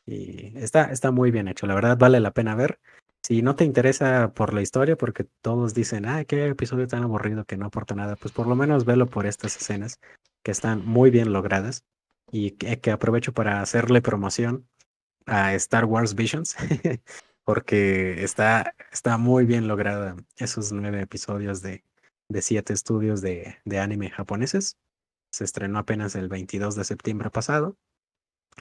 Y 0.05 0.57
está, 0.57 0.91
está 0.91 1.11
muy 1.11 1.31
bien 1.31 1.47
hecho. 1.47 1.67
La 1.67 1.75
verdad 1.75 1.97
vale 1.97 2.19
la 2.19 2.31
pena 2.31 2.55
ver. 2.55 2.79
Si 3.23 3.41
no 3.41 3.55
te 3.55 3.65
interesa 3.65 4.33
por 4.33 4.53
la 4.53 4.61
historia, 4.61 4.95
porque 4.95 5.25
todos 5.41 5.73
dicen, 5.73 6.05
ah, 6.05 6.23
qué 6.23 6.47
episodio 6.47 6.87
tan 6.87 7.03
aburrido 7.03 7.45
que 7.45 7.57
no 7.57 7.65
aporta 7.65 7.95
nada, 7.95 8.15
pues 8.15 8.33
por 8.33 8.47
lo 8.47 8.55
menos 8.55 8.85
velo 8.85 9.07
por 9.07 9.25
estas 9.25 9.57
escenas 9.57 9.99
que 10.43 10.51
están 10.51 10.85
muy 10.85 11.09
bien 11.09 11.33
logradas 11.33 11.83
y 12.31 12.51
que, 12.51 12.79
que 12.79 12.91
aprovecho 12.91 13.33
para 13.33 13.61
hacerle 13.61 14.01
promoción 14.01 14.67
a 15.25 15.53
Star 15.55 15.85
Wars 15.85 16.15
Visions, 16.15 16.55
porque 17.43 18.23
está, 18.23 18.73
está 18.91 19.17
muy 19.17 19.45
bien 19.45 19.67
lograda 19.67 20.15
esos 20.37 20.71
nueve 20.71 21.01
episodios 21.01 21.61
de, 21.61 21.83
de 22.29 22.41
siete 22.41 22.73
estudios 22.73 23.21
de, 23.21 23.57
de 23.65 23.79
anime 23.79 24.09
japoneses. 24.09 24.77
Se 25.31 25.43
estrenó 25.43 25.79
apenas 25.79 26.15
el 26.15 26.29
22 26.29 26.75
de 26.75 26.83
septiembre 26.83 27.29
pasado. 27.29 27.77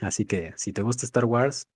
Así 0.00 0.24
que 0.26 0.52
si 0.56 0.72
te 0.72 0.82
gusta 0.82 1.06
Star 1.06 1.24
Wars, 1.24 1.68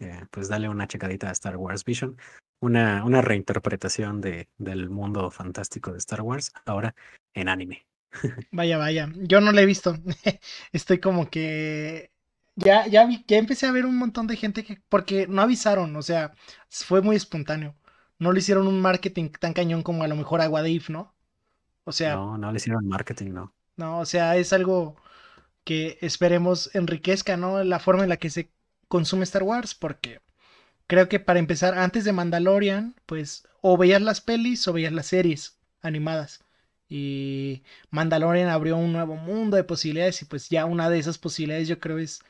eh, 0.00 0.24
pues 0.30 0.48
dale 0.48 0.68
una 0.68 0.86
checadita 0.86 1.28
a 1.28 1.32
Star 1.32 1.56
Wars 1.56 1.84
Vision. 1.84 2.16
Una, 2.60 3.04
una 3.04 3.20
reinterpretación 3.20 4.20
de, 4.20 4.48
del 4.58 4.88
mundo 4.88 5.30
fantástico 5.30 5.92
de 5.92 5.98
Star 5.98 6.22
Wars, 6.22 6.52
ahora 6.64 6.94
en 7.34 7.48
anime. 7.48 7.86
Vaya, 8.52 8.78
vaya. 8.78 9.08
Yo 9.16 9.40
no 9.40 9.50
lo 9.50 9.58
he 9.58 9.66
visto. 9.66 9.96
Estoy 10.72 11.00
como 11.00 11.28
que 11.28 12.12
ya, 12.56 12.86
ya 12.86 13.04
vi, 13.06 13.24
ya 13.26 13.38
empecé 13.38 13.66
a 13.66 13.72
ver 13.72 13.86
un 13.86 13.96
montón 13.96 14.26
de 14.26 14.36
gente 14.36 14.64
que, 14.64 14.80
porque 14.88 15.26
no 15.26 15.42
avisaron, 15.42 15.94
o 15.96 16.02
sea, 16.02 16.34
fue 16.70 17.02
muy 17.02 17.16
espontáneo. 17.16 17.76
No 18.18 18.32
le 18.32 18.38
hicieron 18.38 18.68
un 18.68 18.80
marketing 18.80 19.30
tan 19.30 19.52
cañón 19.52 19.82
como 19.82 20.04
a 20.04 20.08
lo 20.08 20.14
mejor 20.16 20.40
a 20.40 20.48
Wadif, 20.48 20.88
¿no? 20.88 21.14
O 21.84 21.92
sea. 21.92 22.14
No, 22.14 22.38
no 22.38 22.52
le 22.52 22.56
hicieron 22.58 22.86
marketing, 22.86 23.32
no. 23.32 23.54
No, 23.76 23.98
o 23.98 24.06
sea, 24.06 24.36
es 24.36 24.52
algo 24.52 24.96
que 25.64 25.98
esperemos 26.00 26.74
enriquezca, 26.74 27.36
¿no? 27.36 27.64
La 27.64 27.80
forma 27.80 28.04
en 28.04 28.10
la 28.10 28.18
que 28.18 28.30
se 28.30 28.50
consume 28.94 29.24
Star 29.24 29.42
Wars, 29.42 29.74
porque 29.74 30.20
creo 30.86 31.08
que 31.08 31.18
para 31.18 31.40
empezar, 31.40 31.76
antes 31.76 32.04
de 32.04 32.12
Mandalorian, 32.12 32.94
pues 33.06 33.42
o 33.60 33.76
veías 33.76 34.00
las 34.00 34.20
pelis 34.20 34.68
o 34.68 34.72
veías 34.72 34.92
las 34.92 35.06
series 35.06 35.58
animadas. 35.82 36.44
Y 36.88 37.64
Mandalorian 37.90 38.48
abrió 38.50 38.76
un 38.76 38.92
nuevo 38.92 39.16
mundo 39.16 39.56
de 39.56 39.64
posibilidades 39.64 40.22
y 40.22 40.26
pues 40.26 40.48
ya 40.48 40.64
una 40.64 40.90
de 40.90 41.00
esas 41.00 41.18
posibilidades 41.18 41.66
yo 41.66 41.80
creo 41.80 41.98
es 41.98 42.22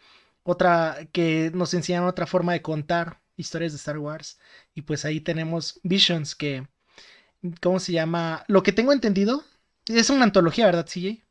otra 0.43 1.07
que 1.13 1.51
nos 1.53 1.75
enseñan 1.75 2.05
otra 2.05 2.27
forma 2.27 2.55
de 2.55 2.63
contar 2.63 3.21
historias 3.37 3.73
de 3.73 3.77
Star 3.77 3.99
Wars. 3.99 4.39
Y 4.75 4.83
pues 4.83 5.05
ahí 5.05 5.21
tenemos 5.21 5.81
Visions 5.83 6.35
que, 6.35 6.67
¿cómo 7.61 7.79
se 7.79 7.93
llama? 7.93 8.43
Lo 8.49 8.63
que 8.63 8.73
tengo 8.73 8.95
entendido, 8.95 9.45
es 9.87 10.09
una 10.09 10.25
antología, 10.25 10.65
¿verdad, 10.65 10.87
CJ? 10.87 11.23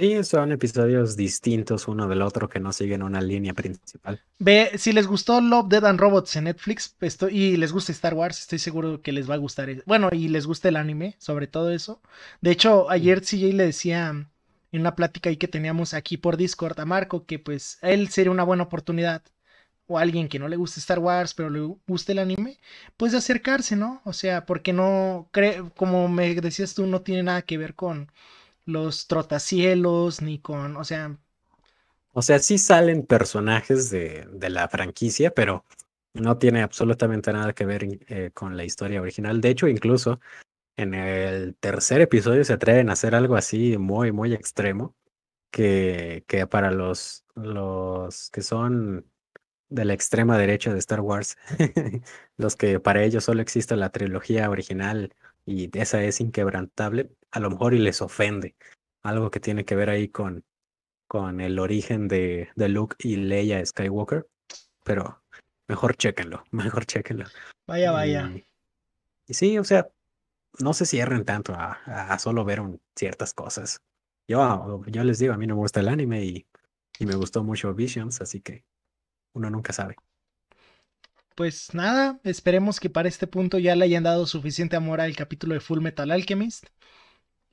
Sí, 0.00 0.24
son 0.24 0.50
episodios 0.50 1.14
distintos 1.14 1.86
uno 1.86 2.08
del 2.08 2.22
otro 2.22 2.48
que 2.48 2.58
no 2.58 2.72
siguen 2.72 3.02
una 3.02 3.20
línea 3.20 3.52
principal. 3.52 4.18
Ve, 4.38 4.70
si 4.78 4.94
les 4.94 5.06
gustó 5.06 5.42
Love, 5.42 5.68
Dead 5.68 5.84
and 5.84 6.00
Robots 6.00 6.36
en 6.36 6.44
Netflix 6.44 6.96
y 7.30 7.58
les 7.58 7.70
gusta 7.70 7.92
Star 7.92 8.14
Wars, 8.14 8.38
estoy 8.38 8.58
seguro 8.58 9.02
que 9.02 9.12
les 9.12 9.28
va 9.28 9.34
a 9.34 9.36
gustar. 9.36 9.68
Bueno, 9.84 10.08
y 10.10 10.28
les 10.28 10.46
gusta 10.46 10.70
el 10.70 10.76
anime, 10.76 11.16
sobre 11.18 11.48
todo 11.48 11.70
eso. 11.70 12.00
De 12.40 12.50
hecho, 12.50 12.88
ayer 12.88 13.20
CJ 13.20 13.52
le 13.52 13.66
decía 13.66 14.08
en 14.72 14.80
una 14.80 14.96
plática 14.96 15.28
ahí 15.28 15.36
que 15.36 15.48
teníamos 15.48 15.92
aquí 15.92 16.16
por 16.16 16.38
Discord 16.38 16.80
a 16.80 16.86
Marco 16.86 17.26
que 17.26 17.38
pues 17.38 17.78
él 17.82 18.08
sería 18.08 18.30
una 18.30 18.44
buena 18.44 18.62
oportunidad 18.62 19.22
o 19.86 19.98
alguien 19.98 20.28
que 20.28 20.38
no 20.38 20.48
le 20.48 20.56
guste 20.56 20.80
Star 20.80 21.00
Wars 21.00 21.34
pero 21.34 21.50
le 21.50 21.60
guste 21.86 22.12
el 22.12 22.20
anime, 22.20 22.58
pues 22.96 23.12
de 23.12 23.18
acercarse, 23.18 23.76
¿no? 23.76 24.00
O 24.04 24.14
sea, 24.14 24.46
porque 24.46 24.72
no 24.72 25.28
cree, 25.30 25.62
como 25.76 26.08
me 26.08 26.34
decías 26.36 26.74
tú, 26.74 26.86
no 26.86 27.02
tiene 27.02 27.22
nada 27.22 27.42
que 27.42 27.58
ver 27.58 27.74
con 27.74 28.10
los 28.70 29.06
trotacielos, 29.06 30.22
ni 30.22 30.38
con, 30.38 30.76
o 30.76 30.84
sea... 30.84 31.18
O 32.12 32.22
sea, 32.22 32.38
sí 32.40 32.58
salen 32.58 33.06
personajes 33.06 33.90
de, 33.90 34.26
de 34.32 34.50
la 34.50 34.68
franquicia, 34.68 35.32
pero 35.32 35.64
no 36.14 36.38
tiene 36.38 36.62
absolutamente 36.62 37.32
nada 37.32 37.52
que 37.52 37.66
ver 37.66 37.86
eh, 38.08 38.30
con 38.34 38.56
la 38.56 38.64
historia 38.64 39.00
original. 39.00 39.40
De 39.40 39.50
hecho, 39.50 39.68
incluso 39.68 40.20
en 40.76 40.94
el 40.94 41.56
tercer 41.56 42.00
episodio 42.00 42.44
se 42.44 42.54
atreven 42.54 42.90
a 42.90 42.94
hacer 42.94 43.14
algo 43.14 43.36
así 43.36 43.78
muy, 43.78 44.12
muy 44.12 44.32
extremo, 44.34 44.96
que, 45.50 46.24
que 46.26 46.46
para 46.46 46.70
los, 46.70 47.24
los 47.34 48.30
que 48.30 48.42
son 48.42 49.06
de 49.68 49.84
la 49.84 49.94
extrema 49.94 50.38
derecha 50.38 50.72
de 50.72 50.78
Star 50.80 51.00
Wars, 51.00 51.38
los 52.36 52.56
que 52.56 52.80
para 52.80 53.04
ellos 53.04 53.24
solo 53.24 53.42
existe 53.42 53.76
la 53.76 53.90
trilogía 53.90 54.50
original 54.50 55.14
y 55.46 55.70
esa 55.78 56.02
es 56.02 56.20
inquebrantable, 56.20 57.10
a 57.30 57.40
lo 57.40 57.50
mejor 57.50 57.74
y 57.74 57.78
les 57.78 58.02
ofende. 58.02 58.56
Algo 59.02 59.30
que 59.30 59.40
tiene 59.40 59.64
que 59.64 59.74
ver 59.76 59.90
ahí 59.90 60.08
con, 60.08 60.44
con 61.08 61.40
el 61.40 61.58
origen 61.58 62.08
de, 62.08 62.50
de 62.54 62.68
Luke 62.68 62.96
y 62.98 63.16
Leia 63.16 63.64
Skywalker. 63.64 64.26
pero 64.84 65.22
mejor 65.68 65.96
chéquenlo, 65.96 66.44
mejor 66.50 66.84
chéquenlo. 66.86 67.24
Vaya, 67.66 67.92
vaya. 67.92 68.30
Y, 68.34 68.44
y 69.28 69.34
sí, 69.34 69.58
o 69.58 69.64
sea, 69.64 69.88
no 70.58 70.74
se 70.74 70.86
cierren 70.86 71.24
tanto 71.24 71.54
a, 71.54 71.72
a 71.84 72.18
solo 72.18 72.44
ver 72.44 72.60
un- 72.60 72.80
ciertas 72.96 73.32
cosas. 73.34 73.80
Yo, 74.28 74.82
yo 74.86 75.04
les 75.04 75.18
digo, 75.18 75.32
a 75.32 75.36
mí 75.38 75.46
no 75.46 75.54
me 75.54 75.60
gusta 75.62 75.80
el 75.80 75.88
anime 75.88 76.24
y, 76.24 76.46
y 76.98 77.06
me 77.06 77.14
gustó 77.16 77.42
mucho 77.42 77.74
Visions, 77.74 78.20
así 78.20 78.40
que 78.40 78.64
uno 79.34 79.50
nunca 79.50 79.72
sabe. 79.72 79.96
Pues 81.40 81.72
nada, 81.72 82.20
esperemos 82.22 82.80
que 82.80 82.90
para 82.90 83.08
este 83.08 83.26
punto 83.26 83.58
ya 83.58 83.74
le 83.74 83.86
hayan 83.86 84.02
dado 84.02 84.26
suficiente 84.26 84.76
amor 84.76 85.00
al 85.00 85.16
capítulo 85.16 85.54
de 85.54 85.60
Full 85.60 85.80
Metal 85.80 86.10
Alchemist. 86.10 86.66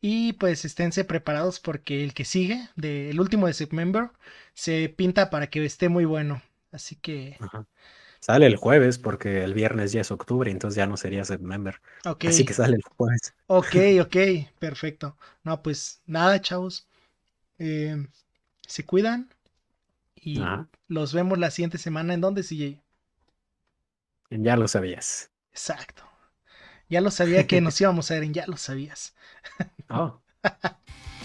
Y 0.02 0.34
pues 0.34 0.66
esténse 0.66 1.06
preparados 1.06 1.62
porque 1.62 2.04
el 2.04 2.14
que 2.14 2.26
sigue, 2.26 2.68
de, 2.76 3.10
el 3.12 3.22
último 3.22 3.48
de 3.48 3.54
September, 3.54 4.12
se 4.54 4.90
pinta 4.90 5.30
para 5.30 5.48
que 5.48 5.64
esté 5.66 5.88
muy 5.88 6.04
bueno. 6.04 6.42
Así 6.74 6.98
que, 6.98 7.38
Ajá. 7.40 7.66
Sale 8.20 8.48
el 8.48 8.58
jueves 8.58 8.98
porque 8.98 9.46
el 9.46 9.54
viernes 9.54 9.94
ya 9.94 10.02
es 10.02 10.12
octubre, 10.12 10.52
entonces 10.52 10.76
ya 10.76 10.86
no 10.88 10.98
sería 10.98 11.24
September. 11.24 11.80
ok, 12.06 12.26
Así 12.26 12.44
que 12.44 12.54
sale 12.54 12.76
el 12.76 12.84
jueves. 12.98 13.34
ok, 13.48 13.76
ok, 14.02 14.18
perfecto. 14.60 15.16
No, 15.46 15.62
pues 15.64 16.02
nada, 16.06 16.42
chavos. 16.42 16.88
Eh, 17.60 18.06
se 18.68 18.86
cuidan 18.86 19.30
y 20.16 20.40
Ajá. 20.42 20.68
los 20.90 21.14
vemos 21.14 21.40
la 21.40 21.52
siguiente 21.52 21.78
semana. 21.78 22.14
¿En 22.14 22.22
dónde, 22.22 22.44
CJ? 22.44 22.87
Ya 24.30 24.56
lo 24.56 24.68
sabías. 24.70 25.32
Exacto. 25.52 26.04
Ya 26.90 27.02
lo 27.02 27.12
sabía 27.12 27.48
que 27.48 27.62
nos 27.62 27.80
íbamos 27.82 28.12
a 28.12 28.16
ver 28.16 28.24
en 28.24 28.34
Ya 28.34 28.48
lo 28.48 28.58
sabías. 28.58 29.16
Oh, 29.90 30.22